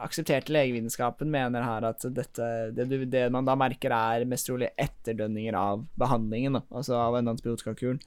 [0.02, 5.56] aksepterte legevitenskapen mener her at dette det, det, man da merker, er mest trolig etterdønninger
[5.56, 8.02] av behandlingen, da, altså av en antibiotikakuren.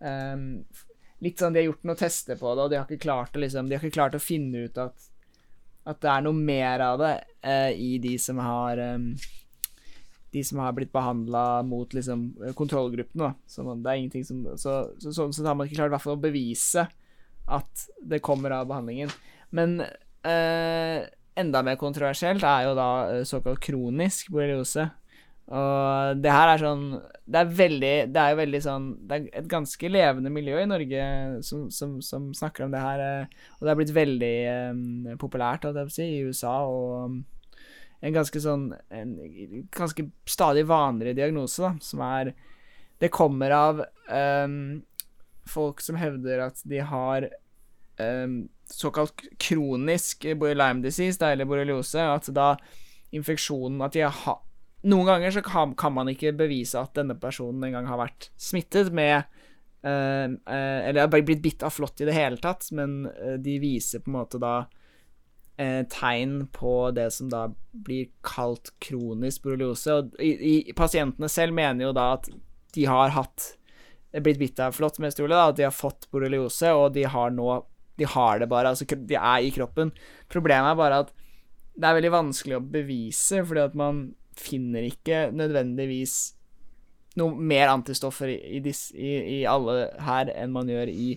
[0.00, 0.64] Um,
[1.20, 3.42] litt sånn De har gjort noen tester på det, og de har ikke klart å,
[3.42, 5.08] liksom, har ikke klart å finne ut at
[5.90, 7.12] At det er noe mer av det
[7.44, 9.10] uh, i de som har um,
[10.32, 13.32] De som har blitt behandla mot liksom kontrollgruppene.
[13.50, 16.86] Så Så, så sånn sett har man ikke klart hvert fall å bevise
[17.50, 19.10] at det kommer av behandlingen.
[19.50, 21.02] Men eh,
[21.40, 24.86] enda mer kontroversielt er jo da eh, såkalt kronisk borreliose.
[25.50, 26.82] Og det her er sånn
[27.26, 30.68] Det er veldig Det er jo veldig sånn Det er et ganske levende miljø i
[30.70, 31.06] Norge
[31.46, 33.02] som, som, som snakker om det her.
[33.02, 34.36] eh, Og det er blitt veldig
[34.70, 36.52] um, populært, holdt jeg på å si, i USA.
[36.70, 39.16] Og en ganske sånn En
[39.74, 42.30] ganske stadig vanligere diagnose, da, som er
[43.02, 44.84] Det kommer av um,
[45.50, 47.26] folk som hevder at de har
[47.98, 51.98] um, såkalt kronisk Lyme disease, da, eller borreliose.
[51.98, 52.52] At da
[53.10, 54.38] infeksjonen At de har
[54.82, 58.30] noen ganger så kan, kan, man ikke bevise at denne personen en gang har vært
[58.40, 59.18] smittet med
[59.84, 63.58] uh, uh, Eller har blitt bitt av flått i det hele tatt, men uh, de
[63.62, 64.60] viser på en måte da
[65.60, 67.42] tegn på det som da
[67.84, 69.92] blir kalt kronisk borreliose.
[69.92, 72.30] Og i, i, pasientene selv mener jo da at
[72.72, 73.50] de har hatt
[74.24, 77.36] blitt bitt av flått, mest stole, da, at de har fått borreliose, og de har
[77.36, 77.58] nå
[78.00, 79.92] De har det bare, altså de er i kroppen.
[80.32, 81.12] Problemet er bare at
[81.76, 84.00] det er veldig vanskelig å bevise, fordi at man
[84.40, 86.18] finner ikke nødvendigvis
[87.18, 91.12] noe mer antistoffer i, i, i, i, alle her enn man gjør i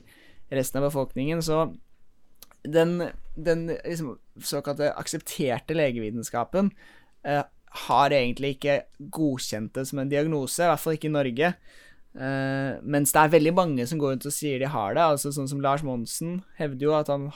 [0.53, 1.41] resten av befolkningen.
[1.45, 1.67] Så
[2.63, 2.97] den,
[3.35, 6.71] den liksom, såkalte aksepterte legevitenskapen
[7.27, 7.43] eh,
[7.87, 8.81] har egentlig ikke
[9.13, 11.53] godkjent det som en diagnose, i hvert fall ikke i Norge.
[12.13, 15.05] Eh, mens det er veldig mange som går rundt og sier de har det.
[15.15, 17.29] Altså Sånn som Lars Monsen hevder jo at han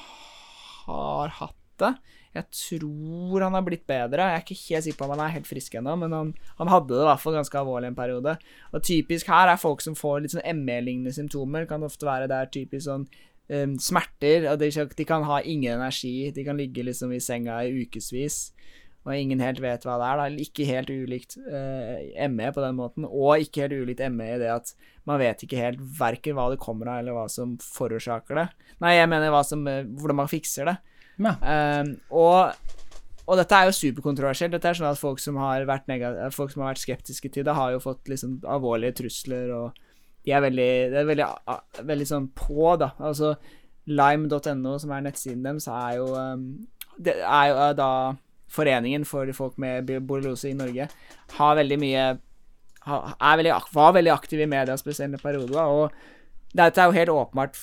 [0.86, 1.94] har hatt det.
[2.38, 4.26] Jeg tror han har blitt bedre.
[4.30, 6.72] Jeg er ikke helt sikker på om han er helt frisk ennå, men han, han,
[6.72, 8.36] hadde det i hvert fall ganske alvorlig en periode.
[8.74, 11.66] Og typisk her er folk som får litt sånn ME-lignende symptomer.
[11.70, 14.50] Kan ofte være det er typisk sånn um, smerter.
[14.52, 16.30] Og de, de, kan ha ingen energi.
[16.36, 18.52] De kan ligge liksom i senga i ukevis.
[19.08, 20.22] Og ingen helt vet hva det er.
[20.22, 24.42] da, Ikke helt ulikt uh, ME på den måten, og ikke helt ulikt ME i
[24.44, 24.76] det at
[25.08, 28.48] man vet ikke helt verken hva det kommer av, eller hva som forårsaker det.
[28.84, 30.78] Nei, jeg mener som, hvordan man fikser det.
[31.18, 32.54] Um, og,
[33.26, 34.54] og, dette er jo superkontroversielt.
[34.54, 35.90] Dette er sånn at folk som, har vært
[36.36, 39.82] folk som har vært skeptiske til det, har jo fått liksom alvorlige trusler, og
[40.28, 41.30] de er veldig, de er veldig,
[41.90, 42.92] veldig sånn på, da.
[43.00, 43.36] Altså
[43.88, 46.48] lime.no, som er nettsiden deres, er jo um,
[46.98, 47.92] Det er jo da
[48.48, 50.86] Foreningen for folk med borreliose i Norge
[51.36, 52.04] har veldig mye
[52.88, 55.60] er veldig, var veldig aktiv i media spesielt i perioder.
[55.60, 55.92] og
[56.56, 57.58] dette er jo helt åpenbart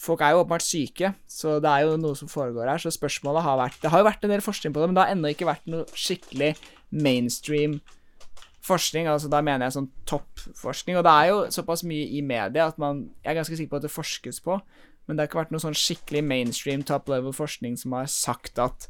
[0.00, 2.80] folk er jo åpenbart syke, så det er jo noe som foregår her.
[2.80, 5.04] Så spørsmålet har vært Det har jo vært en del forskning på det, men det
[5.04, 6.54] har ennå ikke vært noe skikkelig
[6.90, 7.80] mainstream
[8.64, 9.08] forskning.
[9.10, 10.96] Altså da mener jeg sånn toppforskning.
[10.98, 13.80] Og det er jo såpass mye i media at man Jeg er ganske sikker på
[13.80, 14.58] at det forskes på,
[15.06, 18.58] men det har ikke vært noe sånn skikkelig mainstream top level forskning som har sagt
[18.58, 18.88] at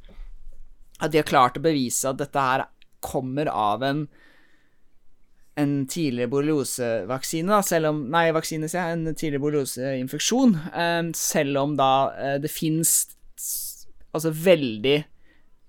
[1.00, 2.68] At de har klart å bevise at dette her
[3.00, 4.04] kommer av en
[5.58, 8.98] en tidligere borreliosevaksine, selv om Nei, vaksine, sier jeg.
[8.98, 10.54] En tidligere borrelioseinfeksjon.
[10.74, 12.94] Um, selv om da uh, det fins
[14.14, 14.96] altså veldig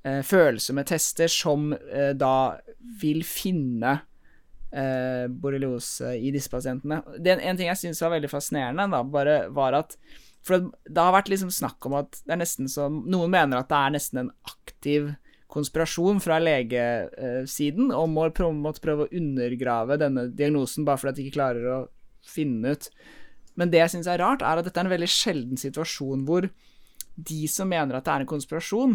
[0.07, 2.35] uh, følsomme tester som uh, da
[3.01, 7.01] vil finne uh, borreliose i disse pasientene.
[7.17, 9.97] Det, en ting jeg syns var veldig fascinerende, da, bare var at
[10.45, 13.69] For det har vært liksom snakk om at det er nesten som Noen mener at
[13.69, 15.11] det er nesten en aktiv
[15.51, 21.67] konspirasjon fra legesiden om å prøve å undergrave denne diagnosen bare fordi de ikke klarer
[21.67, 21.79] å
[22.27, 22.87] finne ut.
[23.59, 26.47] Men det jeg syns er rart, er at dette er en veldig sjelden situasjon hvor
[27.15, 28.93] de som mener at det er en konspirasjon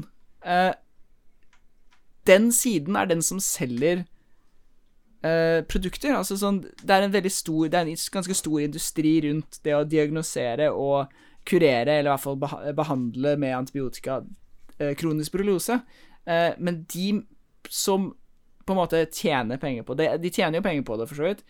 [0.49, 0.73] eh,
[2.27, 4.07] Den siden er den som selger
[5.21, 6.17] eh, produkter.
[6.17, 9.77] Altså sånn Det er en veldig stor Det er en ganske stor industri rundt det
[9.77, 11.13] å diagnosere og
[11.47, 14.19] kurere, eller i hvert fall behandle med antibiotika
[14.81, 15.77] eh, kronisk borreliose.
[16.27, 17.23] Eh, men de
[17.71, 18.11] som
[18.67, 21.29] på en måte tjener penger på det De tjener jo penger på det, for så
[21.29, 21.43] vidt.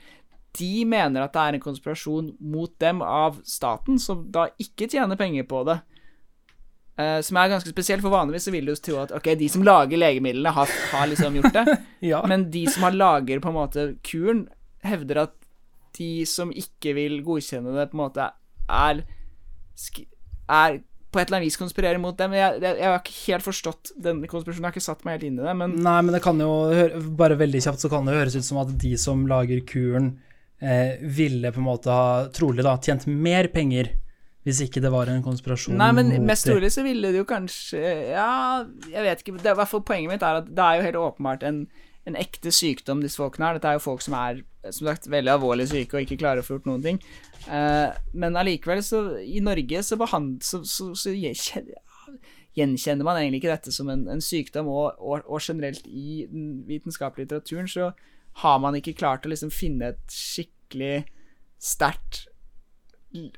[0.57, 5.19] De mener at det er en konspirasjon mot dem av staten, som da ikke tjener
[5.21, 5.79] penger på det.
[6.97, 9.49] Uh, som er ganske spesielt, for vanligvis så vil du jo tro at ok, de
[9.53, 11.77] som lager legemidlene, har, har liksom gjort det.
[12.13, 12.23] ja.
[12.29, 14.47] Men de som har lager på en måte kuren,
[14.85, 15.35] hevder at
[15.99, 18.31] de som ikke vil godkjenne det, på en måte
[18.69, 19.03] er,
[20.49, 20.81] er
[21.13, 22.35] på et eller annet vis konspirerer mot dem.
[22.37, 25.29] Jeg, jeg, jeg, har ikke helt forstått den konspirasjonen, jeg har ikke satt meg helt
[25.29, 26.51] inn i det, men Nei, men det kan jo
[27.19, 30.17] Bare veldig kjapt så kan det høres ut som at de som lager kuren,
[30.61, 33.95] eh, ville på en måte ha trolig da tjent mer penger
[34.47, 37.81] hvis ikke det var en konspirasjon Nei, men mest trolig så ville det jo kanskje
[38.13, 39.35] Ja, jeg vet ikke.
[39.41, 41.65] Det, I hvert fall poenget mitt er at det er jo helt åpenbart en,
[42.07, 43.59] en ekte sykdom, disse folkene her.
[43.59, 46.47] Dette er jo folk som er som sagt veldig alvorlig syke og ikke klarer å
[46.47, 47.01] få gjort noen ting.
[47.47, 53.55] Uh, men allikevel, så I Norge så, behand, så, så, så gjenkjenner man egentlig ikke
[53.55, 57.91] dette som en, en sykdom, og, og, og, generelt i den vitenskapelige litteraturen så
[58.43, 61.07] har man ikke klart å liksom finne et skikkelig
[61.63, 62.27] sterkt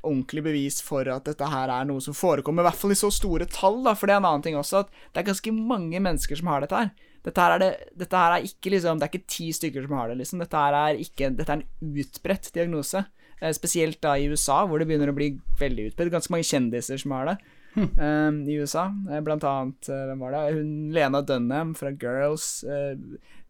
[0.02, 3.10] ordentlig bevis for at dette her er noe som forekommer, i hvert fall i så
[3.14, 6.00] store tall, da, for det er en annen ting også, at det er ganske mange
[6.02, 6.90] mennesker som har dette her.
[7.26, 9.96] Dette her er, det, dette her er ikke liksom Det er ikke ti stykker som
[9.98, 10.42] har det, liksom.
[10.44, 13.04] Dette er ikke Dette er en utbredt diagnose.
[13.40, 16.12] Eh, spesielt da i USA, hvor det begynner å bli veldig utbredt.
[16.14, 17.36] Ganske mange kjendiser som har det.
[17.74, 17.90] hm.
[18.06, 18.88] eh, I USA.
[19.10, 20.44] Eh, blant annet, uh, hvem var det?
[20.56, 22.64] Hun Lena Dunham fra Girls.
[22.66, 22.94] Uh,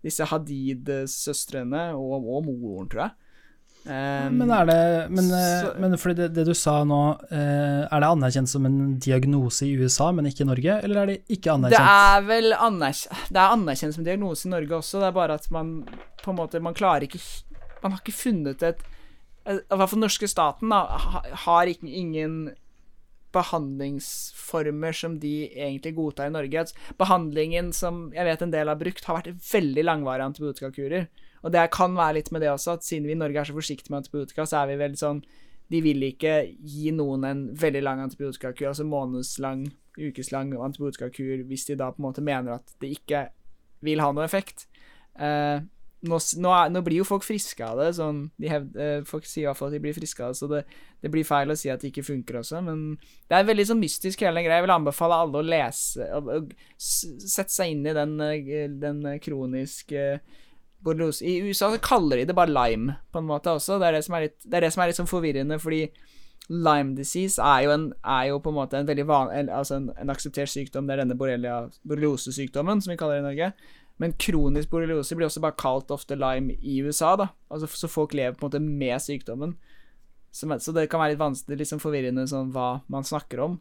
[0.05, 3.17] disse Hadid-søstrene, og, og moren, tror jeg.
[3.89, 4.81] Um, men er det
[5.15, 7.01] Men, eh, så, men fordi det, det, du sa nå,
[7.33, 11.13] eh, er det anerkjent som en diagnose i USA, men ikke i Norge, eller er
[11.13, 11.79] det ikke anerkjent?
[11.79, 15.39] Det er vel anerkjent, det er anerkjent som diagnose i Norge også, det er bare
[15.41, 15.73] at man
[16.21, 17.23] på en måte Man klarer ikke
[17.81, 18.83] Man har ikke funnet et
[19.47, 20.83] I hvert fall norske staten da,
[21.47, 22.51] har ikke, ingen
[23.33, 26.65] behandlingsformer som de egentlig godtar i Norge.
[27.01, 31.09] Behandlingen som jeg vet en del har brukt, har vært veldig langvarige antibiotikakurer.
[31.43, 33.57] Og det kan være litt med det også, at siden vi i Norge er så
[33.57, 35.23] forsiktige med antibiotika, så er vi veldig sånn
[35.69, 36.35] De vil ikke
[36.65, 39.67] gi noen en veldig lang antibiotikakur, altså månedslang,
[40.01, 43.27] ukeslang antibiotikakur, hvis de da på en måte mener at det ikke
[43.85, 44.65] vil ha noe effekt.
[45.21, 45.61] Eh,
[46.07, 47.89] nå, nå, er, nå, blir jo folk friske av det.
[47.99, 50.39] Sånn, de hevd, uh, folk sier i hvert fall at de blir friske av det,
[50.39, 50.63] så det,
[51.03, 52.63] det, blir feil å si at det ikke funker også.
[52.65, 54.61] Men det er veldig sånn mystisk, hele den greia.
[54.61, 59.03] Jeg vil anbefale alle å lese og, og sette seg inn i den, eh, den
[59.25, 60.05] kroniske
[60.87, 63.81] uh, I USA så kaller de det bare lime, på en måte også.
[63.81, 65.87] Det er det som er litt, det er det som er litt sånn forvirrende, fordi
[66.49, 69.91] Lime disease er jo, en, er jo på en måte en veldig van, altså en,
[70.01, 70.87] en, akseptert sykdom.
[70.89, 73.51] Det er denne borreliosesykdommen, som vi kaller det i Norge.
[74.01, 77.29] Men kronisk borreliose blir også bare kalt ofte lime i USA, da.
[77.53, 79.59] Altså, så folk lever på en måte med sykdommen.
[80.33, 83.61] Så, så det kan være litt vanskelig, litt sånn forvirrende sånn hva man snakker om.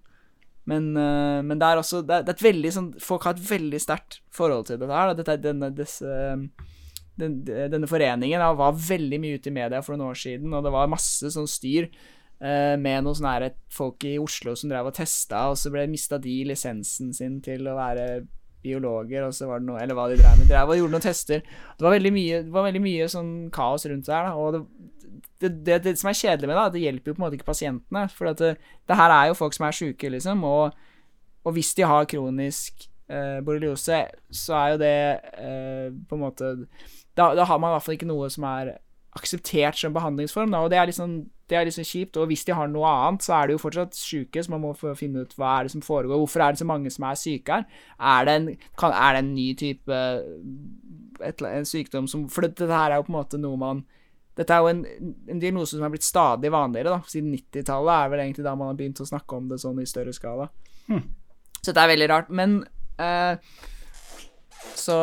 [0.67, 3.37] Men, uh, men det er også det er, det er et veldig sånn Folk har
[3.37, 5.11] et veldig sterkt forhold til det her.
[5.11, 5.19] Da.
[5.19, 6.71] Dette, denne, disse, uh,
[7.17, 10.65] den, denne foreningen da, var veldig mye ute i media for noen år siden, og
[10.65, 14.97] det var masse sånn styr eh, med noen sånne folk i Oslo som drev og
[14.97, 18.07] testa, og så ble mista de lisensen sin til å være
[18.67, 20.49] biologer, og så var det noe Eller hva de drev med.
[20.49, 21.43] Drev og gjorde noen tester.
[21.77, 24.63] Det var veldig mye, var veldig mye sånn kaos rundt der, da, og det,
[25.39, 27.51] det, det, det, som er kjedelig med det, det hjelper jo på en måte ikke
[27.51, 28.05] pasientene.
[28.13, 30.77] For det, det, her er jo folk som er sjuke, liksom, og,
[31.43, 34.03] og, hvis de har kronisk eh, borreliose,
[34.33, 34.95] så er jo det
[35.45, 36.53] eh, på en måte
[37.17, 38.77] da, da, har man i hvert fall ikke noe som er
[39.17, 41.17] akseptert som behandlingsform, da, og det er, liksom,
[41.49, 42.19] det er liksom kjipt.
[42.21, 44.73] Og hvis de har noe annet, så er de jo fortsatt syke, så man må
[44.99, 46.21] finne ut hva er det som foregår.
[46.21, 47.67] Hvorfor er det så mange som er syke her?
[47.97, 50.01] Er det en, kan, er det en ny type
[51.25, 53.85] et, en sykdom som For dette her er jo på en måte noe man
[54.37, 54.83] dette er jo en,
[55.33, 57.09] en diagnose som har blitt stadig vanligere, da.
[57.09, 59.87] Siden 90-tallet er vel egentlig da man har begynt å snakke om det sånn i
[59.89, 60.45] større skala.
[60.85, 61.07] Hmm.
[61.57, 62.29] Så dette er veldig rart.
[62.29, 62.59] Men
[63.01, 63.33] uh,
[64.75, 64.97] så,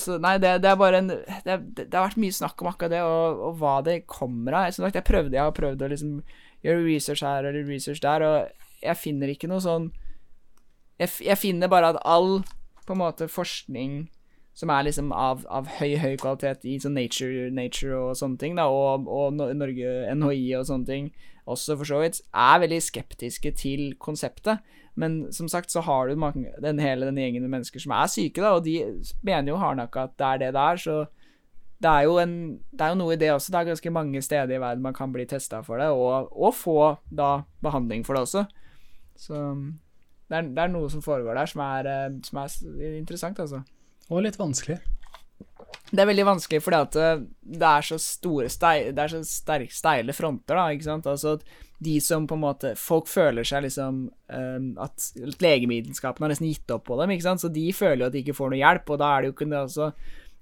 [0.00, 2.94] så, nei, det, det, er bare en det, det, har vært mye snakk om akkurat
[2.94, 4.70] det, og, og hva det kommer av.
[4.70, 6.16] Jeg, jeg prøvde, jeg har prøvd å liksom
[6.64, 9.90] gjøre research her eller research der, og jeg finner ikke noe sånn
[11.00, 12.44] Jeg, jeg finner bare at all
[12.84, 14.04] på en måte forskning
[14.54, 18.54] som er liksom av, av høy, høy kvalitet i sånn nature, nature og sånne ting,
[18.54, 21.08] da, og, og Norge, NHI og sånne ting
[21.50, 24.62] også, for så vidt, er veldig skeptiske til konseptet.
[25.00, 28.10] Men som sagt så har du mange, den hele den gjengen med mennesker som er
[28.10, 28.78] syke, da, og de
[29.26, 30.82] mener jo hardnakka at det er det det er.
[30.84, 30.98] Så
[31.84, 32.34] det er, jo en,
[32.72, 33.52] det er jo noe i det også.
[33.52, 36.54] Det er ganske mange steder i verden man kan bli testa for det, og, og,
[36.56, 36.78] få
[37.10, 38.44] da behandling for det også.
[39.18, 39.40] Så
[40.30, 41.90] det er, det er noe som foregår der som er,
[42.24, 43.64] som er interessant, altså.
[44.12, 44.78] Og litt vanskelig.
[45.94, 47.22] Det er veldig vanskelig fordi at eh,
[47.60, 51.06] det er så store steile, det er så sterk, steile fronter, da, ikke sant.
[51.10, 51.36] Altså
[51.84, 55.10] de som på en måte Folk føler seg liksom um, At
[55.42, 57.42] legemiddelskapene har nesten gitt opp på dem, ikke sant.
[57.44, 59.36] Så de føler jo at de ikke får noe hjelp, og da er det jo
[59.36, 59.90] ikke det også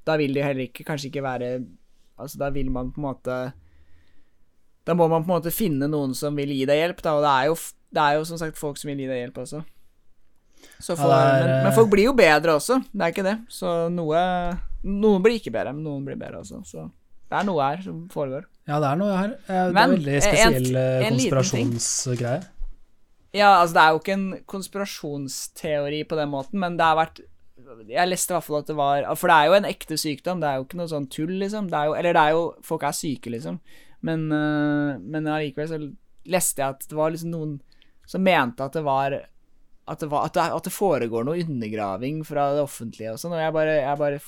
[0.09, 1.53] Da vil de heller ikke kanskje ikke være
[2.23, 3.37] Altså da vil man på en måte
[4.87, 7.27] Da må man på en måte finne noen som vil gi deg hjelp, da, og
[7.27, 7.61] det er jo,
[7.95, 9.61] det er jo som sagt folk som vil gi deg hjelp også.
[10.83, 13.37] For, ja, er, men, men, folk blir jo bedre også, det er ikke det.
[13.51, 14.23] Så noe
[14.83, 16.59] Noen blir ikke bedre, men noen blir bedre også.
[16.67, 16.89] Så
[17.33, 18.47] det er noe her som foregår.
[18.69, 19.37] Ja, det er noe her.
[19.47, 22.43] Det er men, veldig spesiell en, en konspirasjonsgreie.
[23.33, 27.23] Ja, altså det er jo ikke en konspirasjonsteori på den måten, men det har vært
[27.89, 30.43] Jeg leste i hvert fall at det var For det er jo en ekte sykdom,
[30.43, 31.71] det er jo ikke noe sånn tull, liksom.
[31.73, 33.59] Det jo, eller det er jo Folk er syke, liksom.
[34.05, 35.79] Men, men allikevel så
[36.29, 37.53] leste jeg at det var liksom noen
[38.11, 42.21] som mente at det var at det, var, at, det, at det, foregår noe undergraving
[42.27, 44.21] fra det offentlige og sånn, og jeg bare Jeg, bare,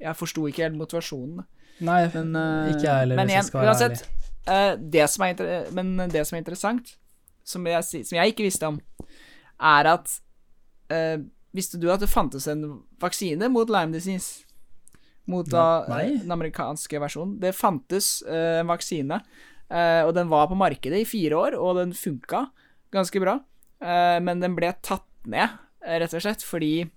[0.00, 1.42] jeg forsto ikke helt motivasjonen.
[1.82, 4.02] Nei, men, uh, ikke jeg heller, hvis være uansett,
[4.46, 6.94] uh, det som er Men det som er interessant,
[7.44, 8.80] som jeg, som jeg, ikke visste om,
[9.58, 10.18] er at
[10.94, 11.22] uh,
[11.52, 12.64] Visste du at det fantes en
[13.02, 14.46] vaksine mot Lyme disease?
[15.30, 17.36] Mot da, eh, den amerikanske versjonen.
[17.42, 19.20] Det fantes eh, en vaksine,
[19.68, 22.46] eh, og den var på markedet i fire år, og den funka
[22.94, 23.36] ganske bra.
[23.84, 25.52] Eh, men den ble tatt ned,
[25.84, 26.88] eh, rett og slett, fordi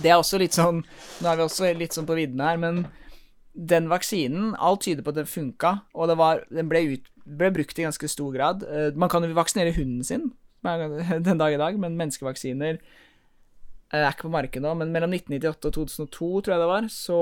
[0.00, 0.78] det er også litt sånn
[1.20, 2.86] Nå er vi også litt sånn på viddene her, men
[3.52, 7.78] den vaksinen Alt tyder på at den funka, og var, den ble, ut, ble brukt
[7.78, 8.64] i ganske stor grad.
[8.64, 10.30] Eh, Man kan jo vaksinere hunden sin
[11.26, 14.74] den dag i dag, men menneskevaksiner eh, er ikke på markedet nå.
[14.78, 17.18] Men mellom 1998 og 2002, tror jeg det var, så,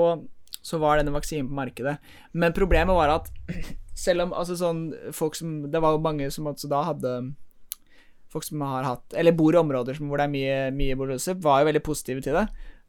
[0.61, 1.97] så var denne vaksinen på markedet.
[2.33, 3.31] Men problemet var at
[4.05, 7.09] selv om altså sånn folk som Det var jo mange som altså da hadde
[8.31, 11.35] Folk som har hatt Eller bor i områder som, hvor det er mye, mye borreliose,
[11.43, 12.45] var jo veldig positive til det.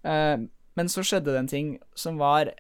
[0.07, 0.45] Eh,
[0.79, 2.53] men så skjedde det en ting som var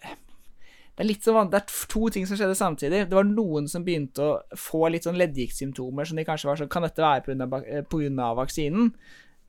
[0.92, 3.06] det er, litt så det er to ting som skjedde samtidig.
[3.08, 6.72] Det var noen som begynte å få litt sånn leddgiktsymptomer, som de kanskje var sånn
[6.72, 7.62] Kan dette være pga.
[7.64, 8.90] eh, av vaksinen?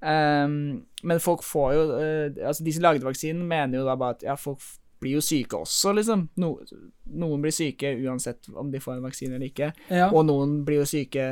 [0.03, 4.17] Um, men folk får jo uh, Altså, de som lagde vaksinen, mener jo da bare
[4.17, 4.63] at ja, folk
[5.03, 6.25] blir jo syke også, liksom.
[6.39, 6.53] No,
[7.11, 9.73] noen blir syke uansett om de får en vaksine eller ikke.
[9.91, 10.07] Ja.
[10.11, 11.27] Og noen blir jo syke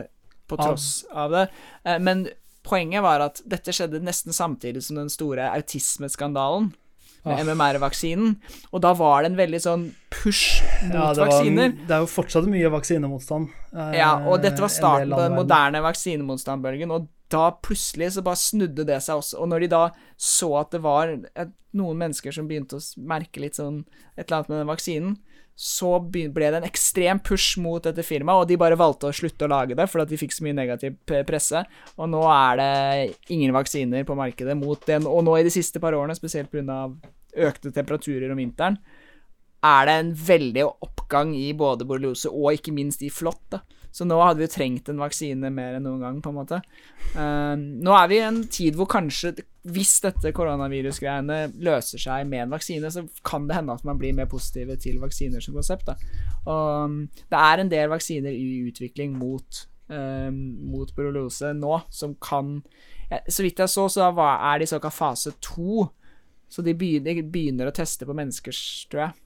[0.51, 1.45] på tross av det.
[1.87, 2.27] Uh, Men
[2.67, 6.73] poenget var at dette skjedde nesten samtidig som den store autismeskandalen.
[7.23, 7.43] Med Ah.
[7.43, 8.35] MMR-vaksinen.
[8.73, 11.75] Og da var det en veldig sånn push mot Ja, det, var, vaksiner.
[11.87, 13.49] det er jo fortsatt mye vaksinemotstand.
[13.75, 18.35] eh, Ja, og dette var starten på den moderne vaksinemotstandbølgen, og da plutselig så bare
[18.35, 19.39] snudde det seg også.
[19.39, 19.83] Og når de da
[20.17, 23.85] så at det var et, noen mennesker som begynte å merke litt sånn
[24.17, 25.17] et eller annet med den vaksinen,
[25.55, 29.45] så ble det en ekstrem push mot dette firmaet, og de bare valgte å slutte
[29.45, 30.95] å lage det fordi de fikk så mye negativ
[31.27, 31.61] presse.
[31.97, 35.81] Og nå er det ingen vaksiner på markedet mot den, og nå i de siste
[35.83, 36.87] par årene, spesielt pga.
[37.31, 38.75] økte temperaturer om vinteren,
[39.63, 43.59] er det en veldig oppgang i både borreliose og ikke minst i flått.
[43.91, 46.61] Så nå hadde vi jo trengt en vaksine mer enn noen gang, på en måte.
[47.13, 49.33] Uh, nå er vi i en tid hvor kanskje,
[49.67, 54.15] hvis dette koronavirusgreiene løser seg med en vaksine, så kan det hende at man blir
[54.17, 55.91] mer positive til vaksiner som konsept.
[55.91, 55.97] da.
[56.45, 62.15] Og um, det er en del vaksiner i utvikling mot, uh, mot borreliose nå, som
[62.23, 62.61] kan
[63.27, 65.89] Så vidt jeg så, så er de såkalt fase to.
[66.47, 68.55] Så de begynner, begynner å teste på mennesker,
[68.87, 69.20] tror jeg.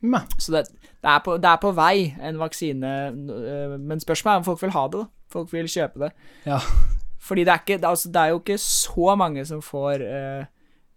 [0.00, 0.22] Meh.
[0.38, 4.42] Så det, det, er på, det er på vei, en vaksine, øh, men spørsmålet er
[4.42, 5.02] om folk vil ha det.
[5.02, 5.10] da.
[5.30, 6.10] Folk vil kjøpe det.
[6.46, 6.58] Ja.
[7.20, 10.46] Fordi det er, ikke, altså, det er jo ikke så mange som får uh,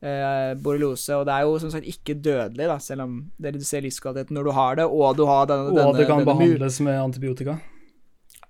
[0.08, 3.84] uh, borreliose, og det er jo som sagt ikke dødelig, da, selv om det reduserer
[3.86, 6.99] livskvaliteten når du har det, og du har denne, Og denne, det kan behandles med
[7.01, 7.58] antibiotika.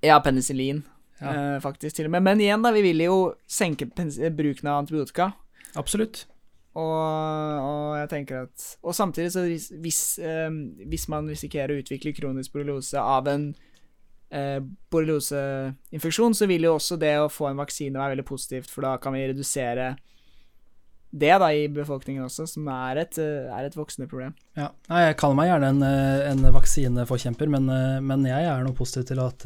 [0.04, 0.84] Ja, penicillin,
[1.22, 1.56] Ja.
[1.56, 2.24] Uh, faktisk, til og med.
[2.26, 5.30] Men igjen, da, vi vil jo senke bruken av antibiotika.
[5.80, 6.26] Absolutt.
[6.74, 9.44] Og, og jeg tenker at Og samtidig, så
[9.82, 10.50] hvis, eh,
[10.90, 13.52] hvis man risikerer å utvikle kronisk borreliose av en
[14.34, 14.58] eh,
[14.94, 18.96] borrelioseinfeksjon, så vil jo også det å få en vaksine være veldig positivt, for da
[19.02, 19.94] kan vi redusere
[21.14, 24.32] det da i befolkningen også, som er et, er et voksende problem.
[24.58, 24.72] Ja.
[24.90, 25.84] Jeg kaller meg gjerne en,
[26.32, 27.70] en vaksineforkjemper, men,
[28.02, 29.46] men jeg er noe positiv til at,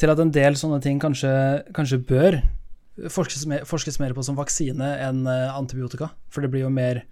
[0.00, 1.34] til at en del sånne ting kanskje,
[1.76, 2.40] kanskje bør
[3.06, 6.10] forskes mer, forskes mer på som vaksine enn eh, antibiotika.
[6.32, 7.04] For det blir jo mer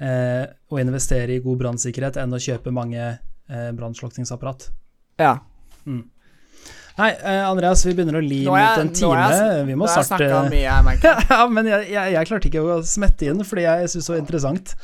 [0.00, 4.70] eh, å investere i god brannsikkerhet enn å kjøpe mange eh, brannslukningsapparat.
[5.20, 5.36] Ja.
[7.00, 8.42] Nei, eh, Andreas, vi begynner å li
[8.74, 9.14] mot en time.
[9.38, 10.84] jeg- vi må starte mye, jeg
[11.30, 14.20] ja, men jeg, jeg, jeg klarte ikke å smette inn, fordi jeg syns det var
[14.24, 14.74] interessant.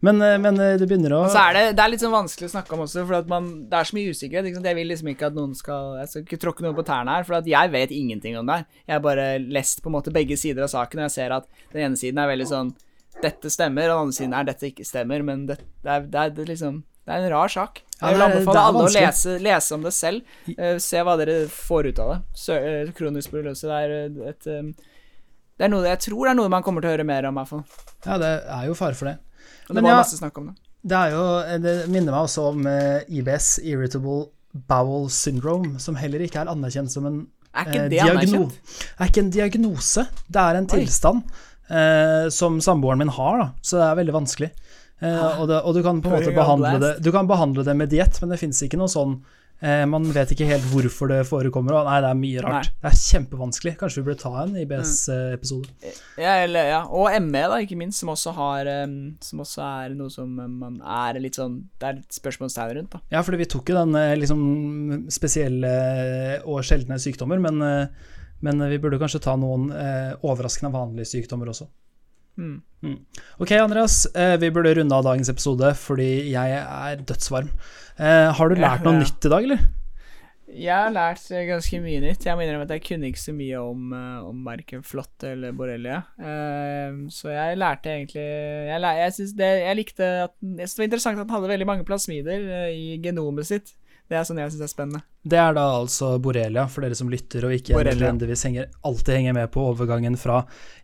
[0.00, 2.52] Men, eh, men eh, det begynner å er det, det er litt sånn vanskelig å
[2.54, 4.46] snakke om også, for at man, det er så mye usikkerhet.
[4.48, 4.68] Liksom.
[4.70, 7.26] Jeg vil liksom ikke at noen skal Jeg skal ikke tråkke noen på tærne her,
[7.28, 8.68] for at jeg vet ingenting om det her.
[8.86, 11.50] Jeg har bare lest på en måte begge sider av saken, og jeg ser at
[11.74, 12.72] den ene siden er veldig sånn
[13.20, 16.20] Dette stemmer, og den andre siden er dette ikke stemmer, men det, det, er, det,
[16.22, 17.82] er, liksom Det er en rar sak.
[17.98, 20.38] Jeg vil anbefale alle å lese, lese om det selv.
[20.54, 22.18] Uh, se hva dere får ut av det.
[22.40, 22.56] Sø,
[22.96, 24.70] kronisk borreliose, det er et eh,
[25.60, 27.36] Det er noe jeg tror det er noe man kommer til å høre mer om,
[27.36, 27.64] i hvert fall.
[28.06, 29.18] Ja, det er jo fare for det.
[29.68, 30.54] Og det Men var ja- masse snakk om det.
[30.88, 31.24] Det jo
[31.60, 34.30] Det minner meg også om eh, IBS, Irritable
[34.70, 37.18] Bowel Syndrome, som heller ikke er anerkjent som en
[37.52, 38.80] Er ikke eh, det diagno- anerkjent?
[38.98, 40.78] er ikke en diagnose, det er en Oi.
[40.80, 41.22] tilstand
[41.70, 44.50] eh, som samboeren min har, da, så det er veldig vanskelig.
[45.02, 46.94] Eh, og, det, og du kan på en måte behandle det.
[47.04, 49.18] Du kan behandle det med diett, men det fins ikke noe sånn
[49.62, 52.70] eh, Man vet ikke helt hvorfor det forekommer, og nei, det er mye rart.
[52.80, 53.74] Det er kjempevanskelig.
[53.80, 55.72] Kanskje vi burde ta en IBS-episode.
[56.20, 56.80] Ja, eller, ja.
[56.88, 58.68] Og ME, da, ikke minst, som også har
[59.24, 63.02] Som også er noe som man er litt sånn Det er et spørsmålstegn rundt, da.
[63.12, 64.40] Ja, fordi vi tok jo den eh, liksom
[65.12, 65.74] spesielle
[66.48, 71.52] og sjeldne sykdommer, men, eh, men vi burde kanskje ta noen eh, overraskende vanlige sykdommer
[71.52, 71.68] også.
[72.38, 72.62] Mm.
[73.38, 77.50] Ok, Andreas, eh, vi burde runde av dagens episode fordi jeg er dødsvarm.
[78.00, 79.04] Eh, har du lært noe ja.
[79.04, 79.66] nytt i dag, eller?
[80.50, 82.24] Jeg har lært eh, ganske mye nytt.
[82.26, 83.92] Jeg må innrømme at jeg kunne ikke så mye om,
[84.30, 86.00] om verken flått eller borrelia.
[86.18, 91.28] Eh, så jeg lærte egentlig Jeg, jeg, det, jeg likte at det var interessant at
[91.28, 93.74] den hadde veldig mange plasmider i genomet sitt.
[94.10, 95.00] Det er sånn jeg syns er spennende.
[95.22, 98.42] Det er da altså borrelia, for dere som lytter og ikke nødvendigvis
[98.82, 100.40] alltid henger med på overgangen fra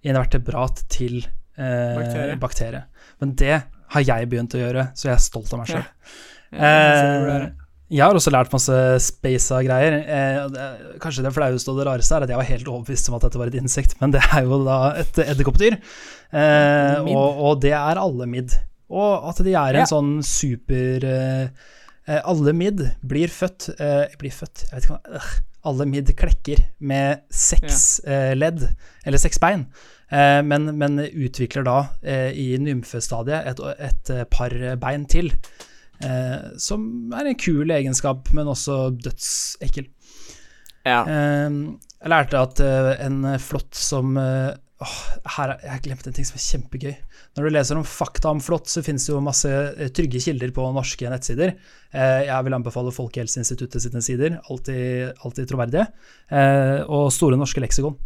[0.07, 1.19] invertebrat til
[1.59, 2.37] eh, Bakterie.
[2.39, 2.83] bakterie.
[3.21, 3.57] Men det
[3.97, 5.83] har jeg begynt å gjøre, så jeg er stolt av meg Ja.
[6.53, 7.51] burde Eh,
[7.91, 9.95] jeg har også lært masse space greier.
[10.07, 13.27] Eh, kanskje det flaueste og det rareste er at jeg var helt overbevist om at
[13.27, 15.77] dette var et insekt, men det er jo da et edderkoppdyr.
[16.35, 18.55] Eh, og, og det er alle midd.
[18.91, 19.91] Og at de er en Ja.
[19.91, 21.49] sånn super eh,
[22.07, 25.23] Alle midd blir født eh, Blir født, jeg vet ikke hva
[25.67, 28.61] Alle midd klekker med seks eh, ledd,
[29.03, 29.65] eller seks bein.
[30.15, 35.33] Eh, men, men utvikler da eh, i nymfestadiet et, et eh, par bein til.
[36.05, 39.89] Eh, som er en kul egenskap, men også dødsekkel.
[40.87, 41.01] Ja.
[41.03, 41.59] Eh,
[41.97, 44.53] jeg lærte at eh, en flått som eh,
[44.85, 44.95] åh,
[45.37, 46.95] her, er- Jeg har glemt en ting som er kjempegøy.
[47.37, 50.51] Når du leser om fakta om flått, så finnes det jo masse eh, trygge kilder
[50.57, 51.55] på norske nettsider.
[51.93, 55.87] Eh, jeg vil anbefale Folkehelseinstituttet sine sider, alltid, alltid troverdige.
[56.31, 57.97] Eh, og Store norske leksikon.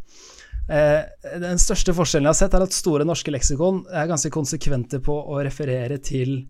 [0.71, 5.17] Den største forskjellen jeg har sett, er at Store norske leksikon er ganske konsekvente på
[5.19, 6.45] å referere til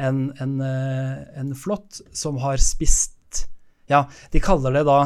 [0.00, 3.42] en, en, en flått som har spist
[3.92, 4.96] Ja, de kaller det da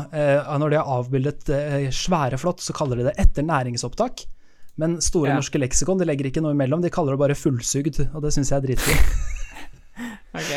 [0.63, 1.51] Når de har avbildet
[1.95, 4.23] svære flått, så kaller de det etter næringsopptak.
[4.81, 5.37] Men Store Ja.
[5.39, 8.51] norske leksikon de legger ikke noe imellom, de kaller det bare fullsugd, og det syns
[8.53, 9.11] jeg er dritfint.
[10.31, 10.51] Ok.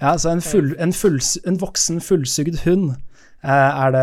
[0.00, 1.16] Ja, så en, full, en, full,
[1.48, 4.02] en voksen fullsugd hund eh, er, det,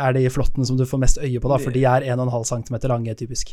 [0.00, 2.78] er de flottene som du får mest øye på, da, for de er 1,5 cm
[2.88, 3.52] lange, typisk.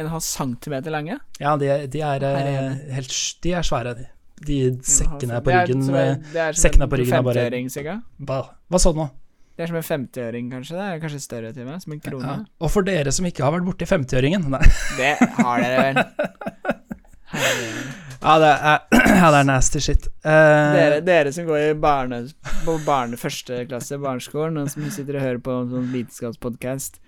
[0.00, 1.18] En halv centimeter lange?
[1.38, 3.12] Ja, de, er- de er eh, helt
[3.44, 4.08] De er svære, de.
[4.42, 7.28] De sekkene på Det er ryggen som eh, det er som en på ryggen er
[7.28, 7.98] 50-øring, cirka.
[8.18, 8.38] Hva,
[8.72, 9.10] hva sa du nå?
[9.52, 10.76] Det er som en 50-øring, kanskje.
[10.78, 11.80] Det er kanskje større til meg?
[11.82, 12.24] som en krone.
[12.24, 12.36] Ja.
[12.64, 14.62] Og for dere som ikke har vært borti 50-øringen Nei.
[14.96, 16.02] Det har dere vel.
[18.22, 18.82] Ja, det er,
[19.18, 20.04] ja, det er nasty shit.
[20.22, 20.30] Uh,
[20.76, 22.20] Dere, dere som går i barne,
[22.62, 27.00] på barne første klasse, barneskolen, og som sitter og hører på en sånn vitenskapspodkast.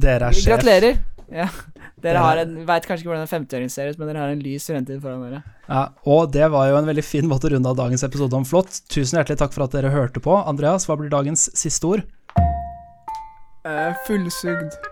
[0.00, 0.46] dere er sjef.
[0.54, 1.02] Gratulerer!
[1.32, 1.48] Ja.
[2.02, 4.42] Dere har en, vet kanskje ikke hvordan en 50-øring ser ut, men dere har en
[4.44, 5.42] lys fremtid foran dere.
[5.68, 8.46] Ja, og det var jo en veldig fin måte å runde av dagens episode om
[8.48, 8.82] flått.
[8.92, 10.36] Tusen hjertelig takk for at dere hørte på.
[10.42, 12.08] Andreas, hva blir dagens siste ord?
[14.06, 14.91] fullsugd.